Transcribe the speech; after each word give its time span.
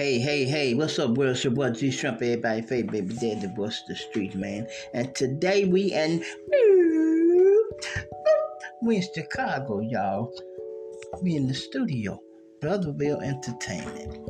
Hey, 0.00 0.18
hey, 0.18 0.46
hey, 0.46 0.72
what's 0.72 0.98
up, 0.98 1.10
world? 1.10 1.32
It's 1.32 1.44
your 1.44 1.52
boy 1.52 1.72
G 1.72 1.90
Shrimp, 1.90 2.22
everybody 2.22 2.62
favorite 2.62 2.90
baby 2.90 3.14
daddy, 3.16 3.46
boss 3.54 3.82
the 3.86 3.94
streets, 3.94 4.34
man. 4.34 4.66
And 4.94 5.14
today 5.14 5.66
we 5.66 5.92
in 5.92 6.24
we 8.82 8.96
in 8.96 9.04
Chicago, 9.14 9.80
y'all. 9.80 10.32
We 11.20 11.36
in 11.36 11.46
the 11.46 11.52
studio, 11.52 12.18
Brotherville 12.62 13.22
Entertainment. 13.22 14.26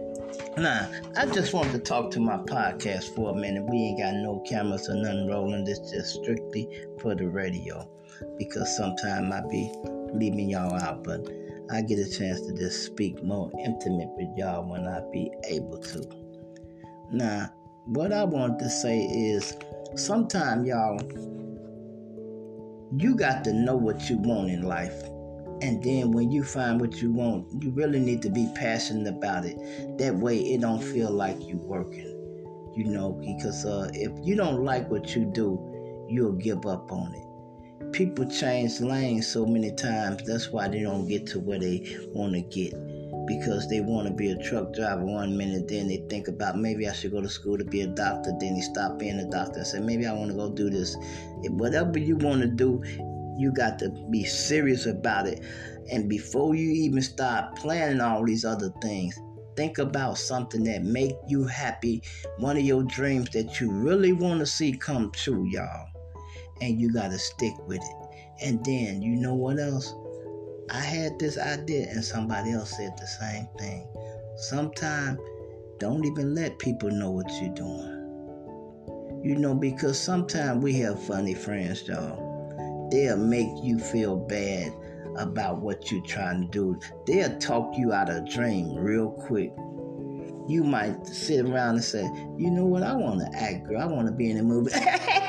Now, 0.59 0.91
I 1.17 1.27
just 1.27 1.55
wanted 1.55 1.71
to 1.71 1.79
talk 1.79 2.11
to 2.11 2.18
my 2.18 2.39
podcast 2.39 3.14
for 3.14 3.30
a 3.30 3.39
minute. 3.39 3.64
We 3.71 3.77
ain't 3.77 4.00
got 4.00 4.14
no 4.14 4.41
cameras 4.41 4.89
or 4.89 4.96
nothing 4.96 5.29
rolling. 5.29 5.64
This 5.64 5.79
just 5.89 6.16
strictly 6.21 6.68
for 7.00 7.14
the 7.14 7.29
radio. 7.29 7.89
Because 8.39 8.77
sometimes 8.77 9.32
I 9.32 9.41
be 9.48 9.73
leaving 10.12 10.50
y'all 10.50 10.75
out, 10.75 11.05
but 11.05 11.29
I 11.73 11.83
get 11.83 12.01
a 12.01 12.11
chance 12.11 12.41
to 12.41 12.53
just 12.53 12.85
speak 12.85 13.23
more 13.23 13.49
intimate 13.65 14.09
with 14.17 14.37
y'all 14.37 14.69
when 14.69 14.89
I 14.89 15.01
be 15.13 15.31
able 15.49 15.79
to. 15.79 16.05
Now, 17.13 17.49
what 17.87 18.13
I 18.13 18.25
want 18.25 18.59
to 18.59 18.69
say 18.69 18.99
is 19.03 19.57
sometimes 19.95 20.67
y'all 20.67 20.99
you 22.96 23.15
got 23.15 23.45
to 23.45 23.53
know 23.53 23.77
what 23.77 24.11
you 24.11 24.19
want 24.19 24.51
in 24.51 24.63
life. 24.63 25.01
And 25.63 25.81
then 25.81 26.11
when 26.11 26.33
you 26.33 26.43
find 26.43 26.81
what 26.81 27.01
you 27.01 27.13
want, 27.13 27.63
you 27.63 27.71
really 27.71 28.01
need 28.01 28.21
to 28.23 28.31
be 28.31 28.51
passionate 28.57 29.07
about 29.07 29.45
it. 29.45 29.57
That 29.99 30.17
way 30.17 30.39
it 30.39 30.63
don't 30.63 30.82
feel 30.82 31.13
like 31.13 31.41
you 31.46 31.59
working. 31.59 32.17
You 32.75 32.84
know, 32.84 33.12
because 33.12 33.65
uh, 33.65 33.91
if 33.93 34.11
you 34.27 34.34
don't 34.34 34.65
like 34.65 34.91
what 34.91 35.15
you 35.15 35.25
do, 35.25 36.07
you'll 36.09 36.33
give 36.33 36.67
up 36.67 36.91
on 36.91 37.15
it 37.15 37.30
people 37.92 38.25
change 38.25 38.80
lanes 38.80 39.27
so 39.27 39.44
many 39.44 39.72
times. 39.72 40.22
That's 40.25 40.50
why 40.50 40.69
they 40.69 40.83
don't 40.83 41.08
get 41.08 41.27
to 41.28 41.41
where 41.41 41.58
they 41.58 41.97
want 42.12 42.34
to 42.34 42.41
get. 42.41 42.75
Because 43.27 43.69
they 43.69 43.81
want 43.81 44.09
to 44.09 44.15
be 44.15 44.31
a 44.31 44.42
truck 44.42 44.73
driver 44.73 45.05
one 45.05 45.37
minute, 45.37 45.69
then 45.69 45.89
they 45.89 46.05
think 46.09 46.28
about 46.28 46.59
maybe 46.59 46.89
I 46.89 46.92
should 46.92 47.12
go 47.12 47.20
to 47.20 47.28
school 47.28 47.59
to 47.59 47.65
be 47.65 47.83
a 47.83 47.87
doctor. 47.87 48.33
Then 48.41 48.55
they 48.55 48.61
stop 48.61 48.98
being 48.98 49.19
a 49.20 49.31
doctor 49.31 49.59
and 49.59 49.67
say 49.67 49.81
maybe 49.81 50.06
I 50.06 50.12
want 50.12 50.31
to 50.31 50.37
go 50.37 50.50
do 50.50 50.70
this. 50.70 50.97
Whatever 51.50 51.98
you 51.98 52.17
want 52.17 52.41
to 52.41 52.48
do, 52.48 52.83
you 53.37 53.53
got 53.53 53.78
to 53.81 53.91
be 54.11 54.25
serious 54.25 54.87
about 54.87 55.27
it. 55.27 55.43
And 55.93 56.09
before 56.09 56.55
you 56.55 56.70
even 56.70 57.03
start 57.03 57.56
planning 57.56 58.00
all 58.00 58.25
these 58.25 58.45
other 58.45 58.72
things, 58.83 59.19
think 59.56 59.78
about 59.78 60.19
something 60.19 60.65
that 60.65 60.83
make 60.83 61.15
you 61.28 61.45
happy, 61.45 62.03
one 62.39 62.56
of 62.56 62.65
your 62.65 62.83
dreams 62.84 63.31
that 63.31 63.61
you 63.61 63.70
really 63.70 64.12
want 64.12 64.41
to 64.41 64.47
see 64.47 64.72
come 64.72 65.11
true, 65.12 65.47
y'all 65.50 65.91
and 66.61 66.80
you 66.80 66.92
got 66.92 67.11
to 67.11 67.19
stick 67.19 67.55
with 67.66 67.83
it. 67.83 68.27
And 68.42 68.64
then, 68.64 69.03
you 69.03 69.16
know 69.16 69.34
what 69.34 69.58
else? 69.58 69.94
I 70.70 70.80
had 70.80 71.19
this 71.19 71.36
idea, 71.36 71.89
and 71.91 72.05
somebody 72.05 72.53
else 72.53 72.77
said 72.77 72.97
the 72.97 73.06
same 73.06 73.48
thing. 73.58 73.86
Sometimes, 74.36 75.19
don't 75.78 76.05
even 76.05 76.34
let 76.34 76.58
people 76.58 76.91
know 76.91 77.11
what 77.11 77.31
you're 77.41 77.55
doing. 77.55 77.97
You 79.25 79.36
know, 79.36 79.55
because 79.55 80.00
sometimes 80.00 80.62
we 80.62 80.75
have 80.75 81.03
funny 81.03 81.34
friends, 81.34 81.86
y'all. 81.88 82.88
They'll 82.91 83.16
make 83.16 83.48
you 83.62 83.78
feel 83.78 84.16
bad 84.16 84.72
about 85.16 85.61
what 85.61 85.91
you're 85.91 86.05
trying 86.05 86.42
to 86.42 86.48
do. 86.48 86.81
They'll 87.06 87.38
talk 87.38 87.77
you 87.77 87.92
out 87.92 88.08
of 88.08 88.25
a 88.25 88.28
dream 88.28 88.75
real 88.77 89.11
quick. 89.11 89.53
You 90.48 90.64
might 90.64 91.06
sit 91.06 91.44
around 91.44 91.77
and 91.77 91.84
say, 91.84 92.03
you 92.36 92.50
know 92.50 92.64
what, 92.64 92.83
I 92.83 92.94
want 92.94 93.20
to 93.20 93.38
act, 93.38 93.69
girl. 93.69 93.81
I 93.81 93.86
want 93.86 94.06
to 94.06 94.12
be 94.12 94.31
in 94.31 94.38
a 94.38 94.42
movie. 94.42 94.72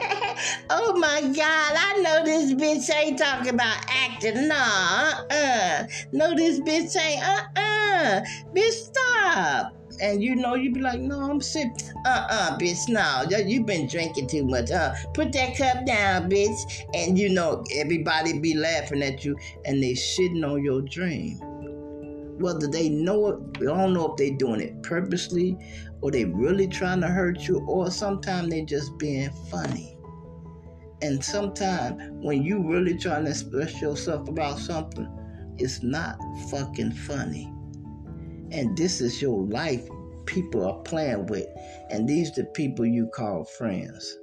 oh 0.70 0.98
my 0.98 1.22
God, 1.22 1.36
I 1.78 2.02
know 2.02 2.24
this 2.26 2.54
bitch 2.54 2.94
ain't 2.96 3.20
talking 3.20 3.54
about 3.54 3.78
acting. 3.90 4.48
Nah, 4.48 4.56
uh-uh. 5.30 5.88
No, 6.12 6.36
this 6.36 6.60
bitch 6.60 6.96
ain't, 7.00 7.24
uh-uh. 7.24 8.22
Bitch, 8.56 8.72
stop. 8.72 9.74
And 10.02 10.24
you 10.24 10.36
know, 10.36 10.56
you'd 10.56 10.74
be 10.74 10.80
like, 10.80 11.00
no, 11.00 11.20
I'm 11.20 11.42
sick. 11.42 11.70
Uh-uh, 12.06 12.58
bitch, 12.58 12.90
no. 12.90 13.24
You've 13.38 13.68
been 13.68 13.88
drinking 13.88 14.28
too 14.28 14.46
much. 14.46 14.72
Uh, 14.72 14.94
put 15.14 15.32
that 15.34 15.56
cup 15.58 15.86
down, 15.86 16.30
bitch. 16.30 16.86
And 16.96 17.20
you 17.20 17.30
know, 17.30 17.64
everybody 17.76 18.40
be 18.40 18.56
laughing 18.56 19.04
at 19.04 19.24
you 19.24 19.38
and 19.66 19.82
they 19.84 19.94
shitting 19.94 20.44
on 20.50 20.64
your 20.64 20.82
dream. 20.82 21.40
Whether 22.40 22.68
they 22.68 22.90
know 22.90 23.28
it, 23.28 23.60
we 23.60 23.68
don't 23.68 23.94
know 23.94 24.12
if 24.12 24.18
they 24.18 24.32
doing 24.32 24.62
it 24.62 24.82
purposely 24.82 25.56
or 26.02 26.10
they 26.10 26.26
really 26.26 26.68
trying 26.68 27.02
to 27.02 27.08
hurt 27.08 27.48
you 27.48 27.60
or 27.68 27.92
sometimes 27.92 28.50
they 28.50 28.64
just 28.64 28.98
being 28.98 29.30
funny. 29.52 29.96
And 31.02 31.24
sometimes 31.24 32.02
when 32.24 32.44
you 32.44 32.62
really 32.62 32.98
trying 32.98 33.26
to 33.26 33.32
express 33.32 33.82
yourself 33.82 34.28
about 34.28 34.60
something, 34.60 35.08
it's 35.58 35.82
not 35.82 36.18
fucking 36.50 36.92
funny. 36.92 37.52
And 38.52 38.78
this 38.78 39.02
is 39.02 39.22
your 39.22 39.46
life 39.48 39.88
people 40.26 40.66
are 40.66 40.80
playing 40.84 41.26
with. 41.28 41.48
And 41.90 42.08
these 42.08 42.32
the 42.34 42.46
people 42.46 42.86
you 42.86 43.08
call 43.08 43.44
friends. 43.44 44.18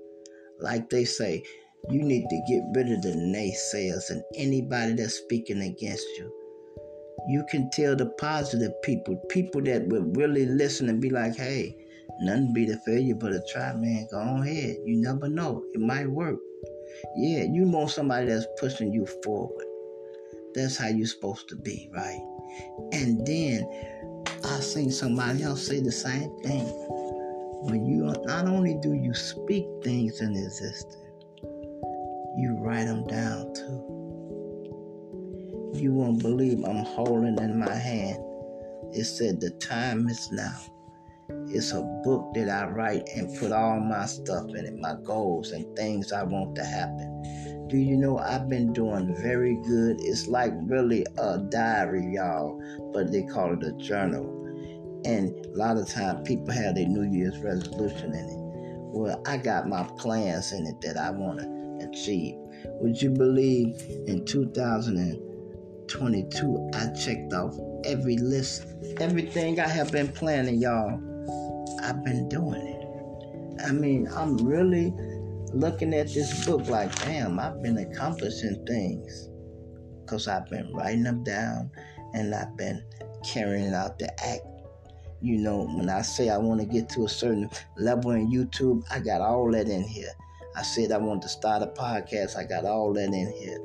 Like 0.61 0.91
they 0.91 1.05
say, 1.05 1.43
you 1.91 2.03
need 2.03 2.29
to 2.29 2.43
get 2.49 2.63
rid 2.75 2.93
of 2.93 3.03
the 3.03 3.15
naysayers 3.15 4.11
and 4.11 4.23
anybody 4.37 4.95
that's 4.95 5.15
speaking 5.15 5.63
against 5.63 6.07
you. 6.19 6.33
You 7.29 7.45
can 7.51 7.71
tell 7.71 7.95
the 7.95 8.07
positive 8.07 8.73
people, 8.83 9.17
people 9.29 9.63
that 9.63 9.87
will 9.89 10.05
really 10.15 10.47
listen 10.47 10.89
and 10.89 11.01
be 11.01 11.11
like, 11.11 11.37
hey, 11.37 11.77
nothing 12.21 12.53
beat 12.53 12.71
a 12.71 12.79
failure 12.79 13.15
but 13.15 13.33
a 13.33 13.43
try, 13.53 13.75
man. 13.75 14.07
Go 14.11 14.19
on 14.19 14.43
ahead. 14.43 14.77
You 14.85 15.01
never 15.01 15.29
know. 15.29 15.65
It 15.75 15.81
might 15.81 16.09
work. 16.09 16.39
Yeah, 17.17 17.45
you 17.45 17.69
want 17.69 17.91
somebody 17.91 18.27
that's 18.27 18.47
pushing 18.59 18.93
you 18.93 19.07
forward. 19.25 19.65
That's 20.55 20.77
how 20.77 20.89
you're 20.89 21.07
supposed 21.07 21.49
to 21.49 21.57
be, 21.57 21.91
right? 21.95 22.21
And 22.93 23.27
then 23.27 23.67
I 24.45 24.61
seen 24.61 24.91
somebody 24.91 25.43
else 25.43 25.67
say 25.67 25.81
the 25.81 25.93
same 25.93 26.31
thing. 26.43 26.67
When 27.63 27.87
you 27.87 28.05
not 28.25 28.47
only 28.47 28.79
do 28.83 28.95
you 28.95 29.15
speak 29.15 29.67
things 29.83 30.21
in 30.21 30.37
existence, 30.37 30.97
you 32.37 32.57
write 32.61 32.85
them 32.85 33.05
down 33.07 33.53
too. 33.55 33.89
You 35.75 35.93
won't 35.93 36.23
believe 36.23 36.65
I'm 36.65 36.85
holding 36.85 37.39
in 37.39 37.59
my 37.59 37.75
hand. 37.75 38.19
It 38.93 39.05
said 39.05 39.41
the 39.41 39.51
time 39.51 40.09
is 40.09 40.31
now. 40.33 40.59
It's 41.51 41.73
a 41.73 41.83
book 42.05 42.33
that 42.35 42.49
I 42.49 42.69
write 42.69 43.09
and 43.15 43.37
put 43.39 43.53
all 43.53 43.81
my 43.81 44.07
stuff 44.07 44.49
in 44.51 44.67
it, 44.67 44.79
my 44.79 44.95
goals 45.05 45.53
and 45.53 45.65
things 45.77 46.13
I 46.13 46.23
want 46.23 46.55
to 46.57 46.65
happen. 46.65 47.67
Do 47.69 47.77
you 47.77 47.97
know 47.97 48.19
I've 48.19 48.49
been 48.49 48.73
doing 48.73 49.15
very 49.17 49.57
good? 49.67 49.99
It's 50.01 50.27
like 50.27 50.53
really 50.63 51.05
a 51.19 51.39
diary, 51.39 52.15
y'all, 52.15 52.59
but 52.93 53.13
they 53.13 53.25
call 53.25 53.53
it 53.53 53.63
a 53.63 53.73
journal. 53.73 54.35
And 55.05 55.35
a 55.47 55.57
lot 55.57 55.77
of 55.77 55.89
times 55.89 56.27
people 56.27 56.51
have 56.51 56.75
their 56.75 56.89
New 56.89 57.09
Year's 57.11 57.39
resolution 57.39 58.15
in 58.15 58.25
it. 58.25 58.39
Well, 58.91 59.23
I 59.27 59.37
got 59.37 59.69
my 59.69 59.83
plans 59.99 60.53
in 60.53 60.67
it 60.67 60.81
that 60.81 60.97
I 60.97 61.11
want 61.11 61.41
to 61.41 61.89
achieve. 61.89 62.37
Would 62.81 63.03
you 63.03 63.11
believe 63.11 63.81
in 64.07 64.25
2022 64.25 66.71
I 66.75 66.87
checked 66.95 67.33
off 67.33 67.57
every 67.85 68.17
list, 68.17 68.67
everything 68.99 69.61
I 69.61 69.69
have 69.69 69.93
been 69.93 70.09
planning, 70.09 70.61
y'all. 70.61 71.01
I've 71.89 72.05
been 72.05 72.29
doing 72.29 72.61
it. 72.61 73.63
I 73.65 73.73
mean, 73.73 74.09
I'm 74.15 74.37
really 74.37 74.93
looking 75.55 75.95
at 75.95 76.13
this 76.13 76.45
book 76.45 76.69
like, 76.69 76.95
damn, 77.07 77.39
I've 77.39 77.63
been 77.63 77.79
accomplishing 77.79 78.63
things. 78.67 79.31
Because 80.05 80.29
I've 80.29 80.51
been 80.51 80.71
writing 80.75 81.05
them 81.05 81.25
down 81.25 81.71
and 82.13 82.35
I've 82.35 82.55
been 82.59 82.85
carrying 83.25 83.73
out 83.73 83.99
the 83.99 84.13
act. 84.23 84.43
You 85.23 85.39
know, 85.39 85.63
when 85.63 85.89
I 85.89 86.03
say 86.03 86.29
I 86.29 86.37
want 86.37 86.61
to 86.61 86.67
get 86.67 86.91
to 86.91 87.07
a 87.07 87.09
certain 87.09 87.49
level 87.79 88.11
in 88.11 88.31
YouTube, 88.31 88.85
I 88.91 88.99
got 88.99 89.23
all 89.23 89.51
that 89.53 89.69
in 89.69 89.83
here. 89.83 90.13
I 90.57 90.63
said 90.63 90.93
I 90.93 90.99
want 90.99 91.23
to 91.23 91.29
start 91.29 91.63
a 91.63 91.69
podcast, 91.69 92.37
I 92.37 92.45
got 92.45 92.67
all 92.67 92.93
that 92.93 93.07
in 93.07 93.33
here. 93.33 93.59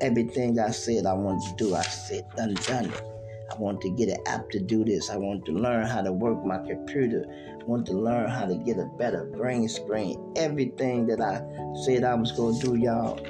Everything 0.00 0.60
I 0.60 0.70
said 0.70 1.04
I 1.04 1.14
wanted 1.14 1.48
to 1.48 1.64
do, 1.64 1.74
I 1.74 1.82
said, 1.82 2.28
done, 2.36 2.54
done 2.54 2.84
it. 2.86 3.15
I 3.50 3.54
want 3.56 3.80
to 3.82 3.90
get 3.90 4.08
an 4.08 4.18
app 4.26 4.50
to 4.50 4.58
do 4.58 4.84
this. 4.84 5.10
I 5.10 5.16
want 5.16 5.44
to 5.46 5.52
learn 5.52 5.86
how 5.86 6.02
to 6.02 6.12
work 6.12 6.44
my 6.44 6.58
computer. 6.58 7.24
I 7.28 7.64
want 7.64 7.86
to 7.86 7.92
learn 7.92 8.28
how 8.28 8.46
to 8.46 8.56
get 8.56 8.78
a 8.78 8.86
better 8.98 9.24
brain 9.24 9.68
screen. 9.68 10.32
Everything 10.36 11.06
that 11.06 11.20
I 11.20 11.42
said 11.84 12.04
I 12.04 12.14
was 12.14 12.32
going 12.32 12.58
to 12.60 12.66
do, 12.66 12.76
y'all, 12.76 13.20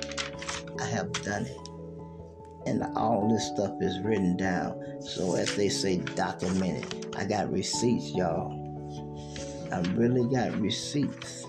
I 0.80 0.84
have 0.86 1.12
done 1.22 1.46
it. 1.46 1.58
And 2.66 2.82
all 2.96 3.28
this 3.28 3.46
stuff 3.46 3.72
is 3.80 4.00
written 4.00 4.36
down. 4.36 5.00
So, 5.00 5.36
as 5.36 5.54
they 5.54 5.68
say, 5.68 5.98
documented. 5.98 7.14
I 7.16 7.24
got 7.24 7.52
receipts, 7.52 8.10
y'all. 8.10 8.50
I 9.72 9.80
really 9.92 10.28
got 10.34 10.58
receipts. 10.58 11.44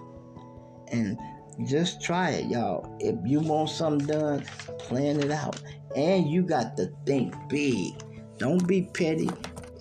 And 0.91 1.17
just 1.65 2.01
try 2.01 2.31
it, 2.31 2.45
y'all. 2.51 2.95
If 2.99 3.15
you 3.25 3.39
want 3.39 3.69
something 3.69 4.07
done, 4.07 4.41
plan 4.77 5.19
it 5.19 5.31
out. 5.31 5.59
And 5.95 6.29
you 6.29 6.43
got 6.43 6.77
to 6.77 6.91
think 7.05 7.33
big. 7.49 7.93
Don't 8.37 8.65
be 8.67 8.83
petty. 8.93 9.29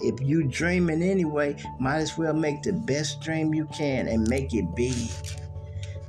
If 0.01 0.21
you 0.21 0.45
dreaming 0.45 1.03
anyway, 1.03 1.57
might 1.81 1.99
as 1.99 2.19
well 2.19 2.35
make 2.35 2.63
the 2.63 2.73
best 2.73 3.21
dream 3.23 3.55
you 3.55 3.67
can 3.75 4.09
and 4.09 4.29
make 4.29 4.55
it 4.55 4.75
big. 4.75 5.09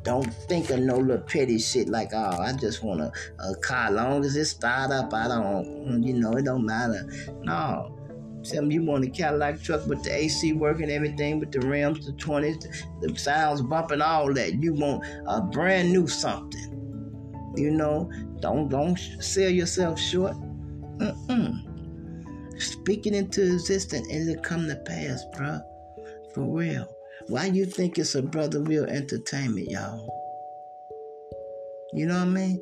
Don't 0.03 0.33
think 0.47 0.69
of 0.69 0.79
no 0.79 0.97
little 0.97 1.23
petty 1.23 1.59
shit 1.59 1.89
like, 1.89 2.11
oh, 2.13 2.37
I 2.39 2.53
just 2.53 2.83
want 2.83 3.01
a, 3.01 3.11
a 3.39 3.55
car. 3.57 3.91
Long 3.91 4.23
as 4.23 4.35
it's 4.35 4.51
start 4.51 4.91
up, 4.91 5.13
I 5.13 5.27
don't, 5.27 5.65
mm, 5.65 6.05
you 6.05 6.13
know, 6.13 6.31
it 6.33 6.45
don't 6.45 6.65
matter. 6.65 7.09
No, 7.43 7.97
Tell 8.43 8.63
me 8.63 8.75
you 8.75 8.83
want 8.83 9.03
a 9.03 9.09
Cadillac 9.09 9.61
truck 9.61 9.85
with 9.87 10.03
the 10.03 10.15
AC 10.15 10.53
working, 10.53 10.89
everything 10.89 11.39
with 11.39 11.51
the 11.51 11.59
rims, 11.59 12.05
the 12.05 12.13
20s, 12.13 12.61
the, 13.01 13.07
the 13.07 13.19
sounds 13.19 13.61
bumping, 13.61 14.01
all 14.01 14.33
that. 14.33 14.53
You 14.61 14.73
want 14.73 15.03
a 15.25 15.41
brand 15.41 15.91
new 15.91 16.07
something. 16.07 17.53
You 17.57 17.71
know, 17.71 18.09
don't 18.39 18.69
don't 18.69 18.97
sell 19.19 19.49
yourself 19.49 19.99
short. 19.99 20.33
Mm-mm. 20.97 21.66
Speaking 22.59 23.13
into 23.13 23.53
existence, 23.53 24.07
and 24.09 24.29
it'll 24.29 24.43
come 24.43 24.67
to 24.67 24.75
pass, 24.75 25.23
bruh. 25.35 25.61
For 26.33 26.43
real. 26.43 26.87
Why 27.27 27.45
you 27.45 27.65
think 27.65 27.97
it's 27.97 28.15
a 28.15 28.21
brother 28.21 28.61
real 28.61 28.85
entertainment, 28.85 29.69
y'all? 29.69 30.07
You 31.93 32.05
know 32.05 32.15
what 32.15 32.27
I 32.27 32.31
mean? 32.31 32.61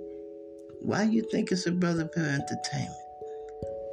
Why 0.81 1.03
you 1.03 1.27
think 1.31 1.51
it's 1.51 1.67
a 1.67 1.71
brother 1.71 2.09
real 2.15 2.25
entertainment? 2.25 2.95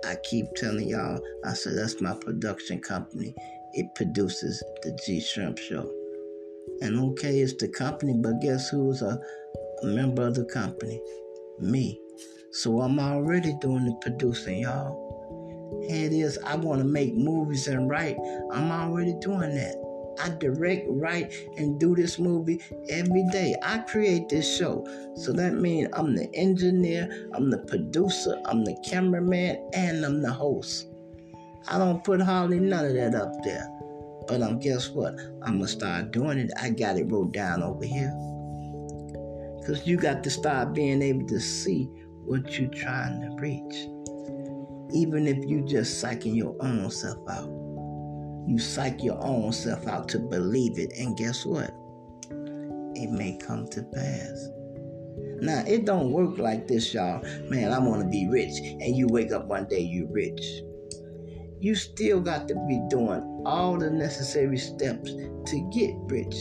I 0.04 0.16
keep 0.24 0.46
telling 0.56 0.88
y'all, 0.88 1.20
I 1.44 1.54
said 1.54 1.76
that's 1.76 2.00
my 2.00 2.14
production 2.14 2.80
company. 2.80 3.34
It 3.74 3.94
produces 3.94 4.62
the 4.82 4.98
G 5.04 5.20
Shrimp 5.20 5.58
Show. 5.58 5.90
And 6.80 6.98
okay, 6.98 7.38
it's 7.40 7.54
the 7.54 7.68
company, 7.68 8.14
but 8.16 8.40
guess 8.40 8.68
who's 8.68 9.02
a 9.02 9.20
member 9.82 10.26
of 10.26 10.34
the 10.34 10.44
company? 10.46 11.00
Me. 11.60 12.00
So 12.52 12.80
I'm 12.80 12.98
already 12.98 13.54
doing 13.60 13.84
the 13.84 13.94
producing, 14.02 14.60
y'all. 14.60 15.11
Here 15.80 16.06
it 16.06 16.12
is. 16.12 16.38
I 16.44 16.56
want 16.56 16.80
to 16.80 16.84
make 16.86 17.14
movies 17.14 17.66
and 17.68 17.88
write. 17.88 18.16
I'm 18.52 18.70
already 18.70 19.14
doing 19.20 19.54
that. 19.54 19.76
I 20.20 20.28
direct, 20.28 20.86
write, 20.88 21.32
and 21.56 21.80
do 21.80 21.94
this 21.94 22.18
movie 22.18 22.60
every 22.88 23.24
day. 23.32 23.54
I 23.62 23.78
create 23.78 24.28
this 24.28 24.56
show. 24.56 24.86
So 25.16 25.32
that 25.32 25.54
means 25.54 25.88
I'm 25.94 26.14
the 26.14 26.32
engineer, 26.34 27.28
I'm 27.34 27.50
the 27.50 27.58
producer, 27.58 28.40
I'm 28.44 28.64
the 28.64 28.76
cameraman, 28.84 29.70
and 29.72 30.04
I'm 30.04 30.22
the 30.22 30.32
host. 30.32 30.88
I 31.68 31.78
don't 31.78 32.04
put 32.04 32.20
hardly 32.20 32.60
none 32.60 32.84
of 32.84 32.94
that 32.94 33.14
up 33.14 33.32
there. 33.42 33.68
But 34.28 34.42
um, 34.42 34.58
guess 34.58 34.90
what? 34.90 35.14
I'm 35.42 35.58
gonna 35.58 35.68
start 35.68 36.12
doing 36.12 36.38
it. 36.38 36.50
I 36.60 36.70
got 36.70 36.96
it 36.96 37.10
wrote 37.10 37.32
down 37.32 37.62
over 37.62 37.84
here. 37.84 38.12
Cause 39.66 39.86
you 39.86 39.96
got 39.96 40.24
to 40.24 40.30
start 40.30 40.74
being 40.74 41.02
able 41.02 41.26
to 41.28 41.40
see 41.40 41.84
what 42.24 42.58
you're 42.58 42.68
trying 42.70 43.20
to 43.20 43.36
reach. 43.40 43.86
Even 44.94 45.26
if 45.26 45.38
you 45.48 45.64
just 45.66 46.02
psyching 46.02 46.36
your 46.36 46.56
own 46.60 46.90
self 46.90 47.18
out. 47.28 47.48
You 48.46 48.58
psych 48.58 49.02
your 49.02 49.22
own 49.24 49.52
self 49.52 49.86
out 49.86 50.08
to 50.10 50.18
believe 50.18 50.78
it, 50.78 50.92
and 50.98 51.16
guess 51.16 51.46
what? 51.46 51.70
It 52.94 53.10
may 53.10 53.38
come 53.38 53.68
to 53.68 53.82
pass. 53.82 54.48
Now, 55.40 55.64
it 55.66 55.86
don't 55.86 56.12
work 56.12 56.38
like 56.38 56.68
this, 56.68 56.92
y'all. 56.92 57.22
Man, 57.48 57.72
I 57.72 57.78
want 57.78 58.02
to 58.02 58.08
be 58.08 58.28
rich, 58.28 58.58
and 58.60 58.96
you 58.96 59.06
wake 59.08 59.32
up 59.32 59.46
one 59.46 59.66
day, 59.68 59.80
you 59.80 60.08
rich. 60.10 60.62
You 61.60 61.74
still 61.74 62.20
got 62.20 62.48
to 62.48 62.54
be 62.68 62.80
doing 62.90 63.42
all 63.46 63.78
the 63.78 63.90
necessary 63.90 64.58
steps 64.58 65.12
to 65.12 65.70
get 65.72 65.94
rich. 66.06 66.34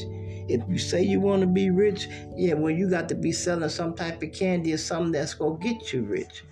If 0.49 0.61
you 0.67 0.77
say 0.77 1.03
you 1.03 1.19
want 1.19 1.41
to 1.41 1.47
be 1.47 1.69
rich, 1.69 2.09
yeah, 2.35 2.55
well, 2.55 2.71
you 2.71 2.89
got 2.89 3.07
to 3.09 3.15
be 3.15 3.31
selling 3.31 3.69
some 3.69 3.95
type 3.95 4.21
of 4.21 4.31
candy 4.33 4.73
or 4.73 4.77
something 4.77 5.11
that's 5.11 5.35
going 5.35 5.59
to 5.59 5.67
get 5.67 5.93
you 5.93 6.03
rich. 6.03 6.43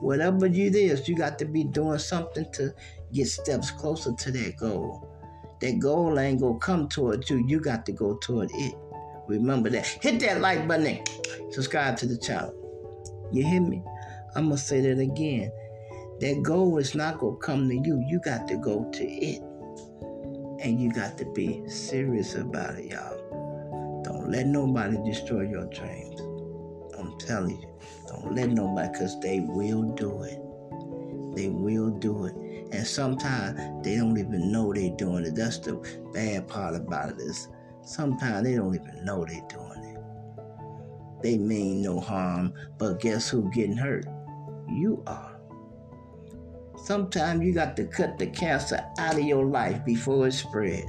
Whatever 0.00 0.46
it 0.46 0.56
is, 0.56 1.08
you 1.08 1.16
got 1.16 1.38
to 1.38 1.44
be 1.44 1.64
doing 1.64 1.98
something 1.98 2.46
to 2.52 2.74
get 3.12 3.28
steps 3.28 3.70
closer 3.70 4.12
to 4.12 4.30
that 4.32 4.56
goal. 4.56 5.08
That 5.60 5.78
goal 5.78 6.18
ain't 6.18 6.40
gonna 6.40 6.58
come 6.58 6.88
towards 6.88 7.30
you. 7.30 7.42
You 7.46 7.60
got 7.60 7.86
to 7.86 7.92
go 7.92 8.16
toward 8.16 8.50
it. 8.52 8.74
Remember 9.26 9.70
that. 9.70 9.86
Hit 9.86 10.20
that 10.20 10.40
like 10.40 10.68
button 10.68 11.00
subscribe 11.50 11.96
to 11.98 12.06
the 12.06 12.16
channel. 12.18 12.54
You 13.32 13.44
hear 13.44 13.60
me? 13.60 13.82
I'm 14.34 14.44
gonna 14.44 14.58
say 14.58 14.80
that 14.82 15.00
again. 15.00 15.50
That 16.20 16.42
goal 16.42 16.78
is 16.78 16.94
not 16.94 17.18
gonna 17.18 17.36
come 17.36 17.68
to 17.68 17.74
you. 17.74 18.04
You 18.06 18.20
got 18.20 18.46
to 18.48 18.56
go 18.56 18.90
to 18.92 19.04
it. 19.04 19.42
And 20.62 20.80
you 20.80 20.92
got 20.92 21.18
to 21.18 21.24
be 21.32 21.62
serious 21.68 22.34
about 22.34 22.76
it, 22.76 22.90
y'all. 22.90 24.02
Don't 24.04 24.30
let 24.30 24.46
nobody 24.46 24.96
destroy 25.04 25.42
your 25.42 25.66
dreams. 25.66 26.05
I'm 27.06 27.18
telling 27.18 27.60
you. 27.60 27.68
Don't 28.08 28.34
let 28.34 28.50
nobody, 28.50 28.88
because 28.92 29.18
they 29.20 29.40
will 29.40 29.82
do 29.82 30.22
it. 30.22 30.40
They 31.36 31.48
will 31.48 31.90
do 31.90 32.26
it. 32.26 32.34
And 32.72 32.86
sometimes 32.86 33.58
they 33.84 33.96
don't 33.96 34.18
even 34.18 34.50
know 34.50 34.72
they're 34.72 34.90
doing 34.96 35.24
it. 35.24 35.34
That's 35.34 35.58
the 35.58 35.74
bad 36.12 36.48
part 36.48 36.74
about 36.74 37.10
it 37.10 37.20
is 37.20 37.48
sometimes 37.82 38.44
they 38.44 38.56
don't 38.56 38.74
even 38.74 39.04
know 39.04 39.24
they're 39.24 39.46
doing 39.48 39.84
it. 39.84 41.22
They 41.22 41.38
mean 41.38 41.82
no 41.82 42.00
harm, 42.00 42.52
but 42.78 43.00
guess 43.00 43.28
who 43.28 43.50
getting 43.52 43.76
hurt? 43.76 44.06
You 44.68 45.02
are. 45.06 45.38
Sometimes 46.84 47.44
you 47.44 47.52
got 47.52 47.76
to 47.76 47.84
cut 47.84 48.18
the 48.18 48.26
cancer 48.26 48.84
out 48.98 49.14
of 49.14 49.24
your 49.24 49.44
life 49.44 49.84
before 49.84 50.28
it 50.28 50.32
spread. 50.32 50.84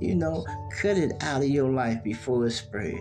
You 0.00 0.14
know, 0.16 0.44
cut 0.80 0.98
it 0.98 1.12
out 1.22 1.42
of 1.42 1.48
your 1.48 1.70
life 1.70 2.02
before 2.02 2.46
it 2.46 2.50
spread 2.50 2.98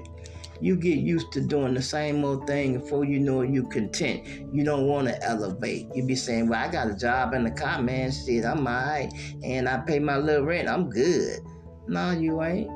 you 0.63 0.77
get 0.77 0.99
used 0.99 1.29
to 1.33 1.41
doing 1.41 1.73
the 1.73 1.81
same 1.81 2.23
old 2.23 2.47
thing 2.47 2.79
before 2.79 3.03
you 3.03 3.19
know 3.19 3.41
it, 3.41 3.49
you 3.49 3.67
content. 3.67 4.25
You 4.53 4.63
don't 4.63 4.87
want 4.87 5.09
to 5.09 5.21
elevate. 5.21 5.87
You 5.93 6.05
be 6.05 6.15
saying, 6.15 6.47
Well, 6.47 6.57
I 6.57 6.71
got 6.71 6.89
a 6.89 6.95
job 6.95 7.33
in 7.33 7.43
the 7.43 7.51
car, 7.51 7.81
man. 7.81 8.13
Shit, 8.13 8.45
I'm 8.45 8.65
alright. 8.65 9.13
And 9.43 9.67
I 9.67 9.79
pay 9.79 9.99
my 9.99 10.15
little 10.15 10.45
rent. 10.45 10.69
I'm 10.69 10.89
good. 10.89 11.41
No, 11.89 12.11
you 12.11 12.41
ain't. 12.41 12.69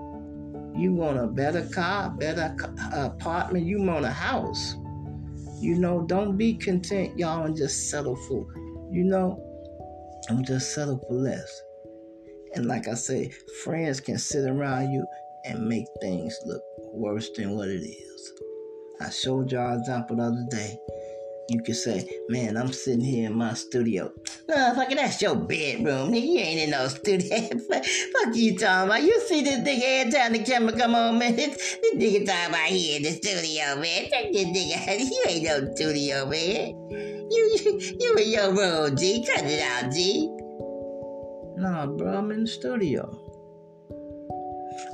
You 0.78 0.94
want 0.96 1.18
a 1.18 1.28
better 1.28 1.66
car, 1.70 2.10
better 2.10 2.54
apartment. 2.92 3.66
You 3.66 3.82
want 3.82 4.04
a 4.04 4.12
house. 4.12 4.76
You 5.62 5.76
know, 5.80 6.06
don't 6.06 6.36
be 6.36 6.56
content, 6.56 7.18
y'all, 7.18 7.46
and 7.46 7.56
just 7.56 7.90
settle 7.90 8.18
for, 8.18 8.46
you 8.92 9.06
know, 9.06 9.42
I'm 10.30 10.44
just 10.44 10.76
settle 10.76 11.00
for 11.08 11.14
less. 11.14 11.62
And 12.54 12.66
like 12.66 12.90
I 12.90 12.96
say, 12.96 13.32
friends 13.64 14.02
can 14.02 14.18
sit 14.18 14.46
around 14.46 14.92
you 14.92 15.08
and 15.46 15.68
make 15.68 15.86
things 16.02 16.38
look 16.46 16.62
worse 16.94 17.30
than 17.36 17.56
what 17.56 17.70
it 17.70 17.84
is. 17.84 18.34
I 19.00 19.10
showed 19.10 19.52
y'all 19.52 19.74
an 19.74 19.80
example 19.80 20.16
the 20.18 20.24
other 20.24 20.46
day. 20.50 20.78
You 21.50 21.62
could 21.62 21.76
say, 21.78 22.10
man, 22.28 22.58
I'm 22.58 22.74
sitting 22.74 23.06
here 23.06 23.28
in 23.28 23.38
my 23.38 23.54
studio. 23.54 24.12
No, 24.50 24.74
fuck 24.76 24.90
that's 24.90 25.22
your 25.22 25.36
bedroom. 25.36 26.12
Nigga, 26.12 26.28
you 26.28 26.40
ain't 26.40 26.60
in 26.60 26.70
no 26.72 26.90
studio. 26.90 27.38
fuck 27.70 28.36
you 28.36 28.58
talking 28.58 28.90
about. 28.90 29.02
You 29.02 29.22
see 29.22 29.44
this 29.44 29.60
nigga 29.60 29.82
every 29.84 30.12
time 30.12 30.34
the 30.34 30.40
camera 30.40 30.78
come 30.78 30.96
on, 30.96 31.18
man. 31.18 31.36
This, 31.38 31.78
nigga 31.96 32.26
talking 32.26 32.50
about 32.50 32.68
here 32.68 32.98
in 32.98 33.04
the 33.04 33.12
studio, 33.12 33.80
man. 33.80 34.10
Check 34.10 34.34
this 34.34 34.46
nigga. 34.46 35.10
You 35.10 35.24
ain't 35.28 35.44
no 35.46 35.74
studio, 35.74 36.26
man. 36.26 36.68
You, 37.30 37.58
you, 37.64 37.80
you 37.98 38.16
in 38.18 38.30
your 38.30 38.54
room, 38.54 38.98
G. 38.98 39.26
Cut 39.26 39.46
it 39.46 39.62
out, 39.62 39.94
G. 39.94 40.28
Nah, 41.56 41.86
bro, 41.86 42.18
I'm 42.18 42.32
in 42.32 42.42
the 42.42 42.48
studio. 42.48 43.27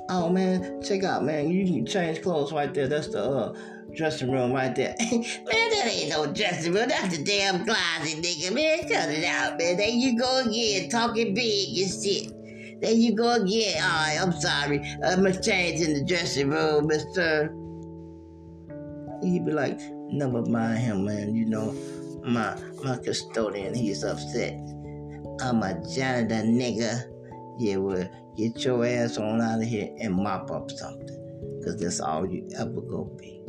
Oh 0.09 0.29
man, 0.29 0.81
check 0.81 1.03
out, 1.03 1.23
man. 1.23 1.49
You 1.49 1.65
can 1.65 1.85
change 1.85 2.21
clothes 2.21 2.51
right 2.51 2.73
there. 2.73 2.87
That's 2.87 3.07
the 3.07 3.23
uh, 3.23 3.55
dressing 3.95 4.31
room 4.31 4.51
right 4.51 4.75
there. 4.75 4.95
man, 4.99 5.23
that 5.49 5.89
ain't 5.91 6.09
no 6.09 6.31
dressing 6.31 6.73
room. 6.73 6.89
That's 6.89 7.17
the 7.17 7.23
damn 7.23 7.63
closet, 7.63 8.21
nigga. 8.21 8.53
Man, 8.53 8.79
cut 8.81 9.09
it 9.09 9.23
out, 9.23 9.57
man. 9.57 9.77
There 9.77 9.87
you 9.87 10.17
go 10.17 10.43
again, 10.45 10.89
talking 10.89 11.33
big 11.33 11.77
and 11.77 12.03
shit. 12.03 12.81
There 12.81 12.91
you 12.91 13.15
go 13.15 13.31
again. 13.33 13.81
Right, 13.81 14.17
I'm 14.19 14.33
sorry. 14.33 14.83
I 15.05 15.15
must 15.15 15.43
change 15.43 15.79
in 15.79 15.93
the 15.93 16.03
dressing 16.03 16.49
room, 16.49 16.87
Mister. 16.87 17.55
He'd 19.21 19.45
be 19.45 19.53
like, 19.53 19.79
never 20.09 20.41
mind 20.41 20.79
him, 20.79 21.05
man. 21.05 21.33
You 21.33 21.45
know, 21.45 21.73
my 22.25 22.57
my 22.83 22.97
custodian, 22.97 23.73
he's 23.73 24.03
upset. 24.03 24.59
I'm 25.41 25.63
a 25.63 25.81
janitor, 25.95 26.45
nigga. 26.45 27.03
Yeah, 27.57 27.77
well, 27.77 28.09
Get 28.35 28.63
your 28.63 28.83
ass 28.83 29.17
on 29.17 29.41
out 29.41 29.61
of 29.61 29.67
here 29.67 29.95
and 29.99 30.15
mop 30.15 30.49
up 30.49 30.71
something. 30.71 31.59
Because 31.59 31.79
that's 31.79 31.99
all 31.99 32.25
you 32.25 32.49
ever 32.57 32.81
gonna 32.81 33.15
be. 33.15 33.39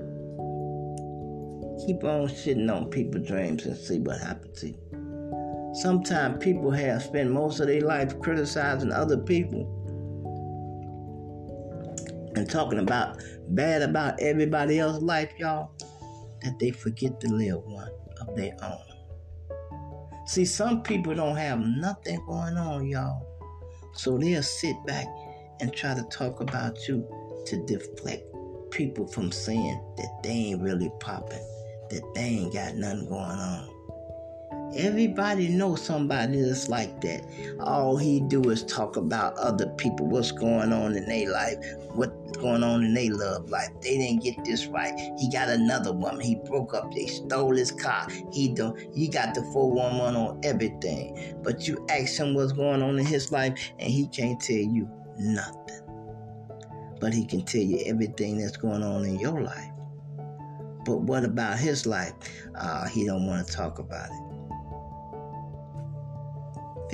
Keep 1.86 2.04
on 2.04 2.28
shitting 2.28 2.70
on 2.70 2.90
people's 2.90 3.26
dreams 3.26 3.64
and 3.64 3.76
see 3.76 3.98
what 3.98 4.20
happens 4.20 4.60
to 4.60 4.68
you. 4.68 5.72
Sometimes 5.82 6.42
people 6.42 6.70
have 6.70 7.02
spent 7.02 7.30
most 7.30 7.60
of 7.60 7.66
their 7.66 7.80
life 7.80 8.18
criticizing 8.20 8.92
other 8.92 9.16
people 9.16 9.70
and 12.36 12.48
talking 12.48 12.78
about 12.78 13.22
bad 13.48 13.82
about 13.82 14.20
everybody 14.20 14.78
else's 14.78 15.02
life, 15.02 15.32
y'all, 15.38 15.72
that 16.42 16.58
they 16.58 16.70
forget 16.70 17.18
to 17.20 17.28
live 17.28 17.62
one 17.64 17.88
of 18.20 18.36
their 18.36 18.54
own. 18.62 18.78
See, 20.26 20.44
some 20.44 20.82
people 20.82 21.14
don't 21.14 21.36
have 21.36 21.58
nothing 21.58 22.24
going 22.26 22.56
on, 22.56 22.86
y'all 22.86 23.33
so 23.94 24.18
they'll 24.18 24.42
sit 24.42 24.76
back 24.86 25.06
and 25.60 25.72
try 25.72 25.94
to 25.94 26.02
talk 26.04 26.40
about 26.40 26.88
you 26.88 27.06
to 27.46 27.64
deflect 27.66 28.22
people 28.70 29.06
from 29.06 29.30
saying 29.30 29.80
that 29.96 30.22
they 30.22 30.30
ain't 30.30 30.62
really 30.62 30.90
popping, 31.00 31.46
that 31.90 32.02
they 32.14 32.20
ain't 32.20 32.52
got 32.52 32.74
nothing 32.74 33.08
going 33.08 33.22
on. 33.22 33.73
Everybody 34.76 35.48
knows 35.48 35.82
somebody 35.82 36.40
that's 36.40 36.68
like 36.68 37.00
that. 37.02 37.24
All 37.60 37.96
he 37.96 38.20
do 38.20 38.50
is 38.50 38.64
talk 38.64 38.96
about 38.96 39.36
other 39.38 39.68
people, 39.76 40.08
what's 40.08 40.32
going 40.32 40.72
on 40.72 40.96
in 40.96 41.06
their 41.06 41.30
life, 41.30 41.56
what's 41.92 42.36
going 42.38 42.64
on 42.64 42.84
in 42.84 42.92
their 42.92 43.12
love 43.12 43.48
life. 43.50 43.68
They 43.80 43.98
didn't 43.98 44.24
get 44.24 44.44
this 44.44 44.66
right. 44.66 44.92
He 45.18 45.30
got 45.30 45.48
another 45.48 45.92
woman. 45.92 46.20
He 46.20 46.34
broke 46.34 46.74
up. 46.74 46.92
They 46.92 47.06
stole 47.06 47.54
his 47.54 47.70
car. 47.70 48.08
He 48.32 48.48
do, 48.48 48.74
he 48.92 49.06
got 49.06 49.34
the 49.34 49.42
411 49.52 50.16
on 50.16 50.40
everything. 50.42 51.36
But 51.42 51.68
you 51.68 51.86
ask 51.88 52.18
him 52.18 52.34
what's 52.34 52.52
going 52.52 52.82
on 52.82 52.98
in 52.98 53.06
his 53.06 53.30
life, 53.30 53.72
and 53.78 53.90
he 53.90 54.08
can't 54.08 54.40
tell 54.40 54.56
you 54.56 54.90
nothing. 55.18 55.80
But 57.00 57.14
he 57.14 57.24
can 57.26 57.44
tell 57.44 57.62
you 57.62 57.80
everything 57.86 58.38
that's 58.38 58.56
going 58.56 58.82
on 58.82 59.04
in 59.04 59.20
your 59.20 59.40
life. 59.40 59.70
But 60.84 61.00
what 61.02 61.24
about 61.24 61.58
his 61.58 61.86
life? 61.86 62.14
Uh, 62.56 62.88
he 62.88 63.06
don't 63.06 63.26
want 63.26 63.46
to 63.46 63.52
talk 63.52 63.78
about 63.78 64.10
it. 64.10 64.33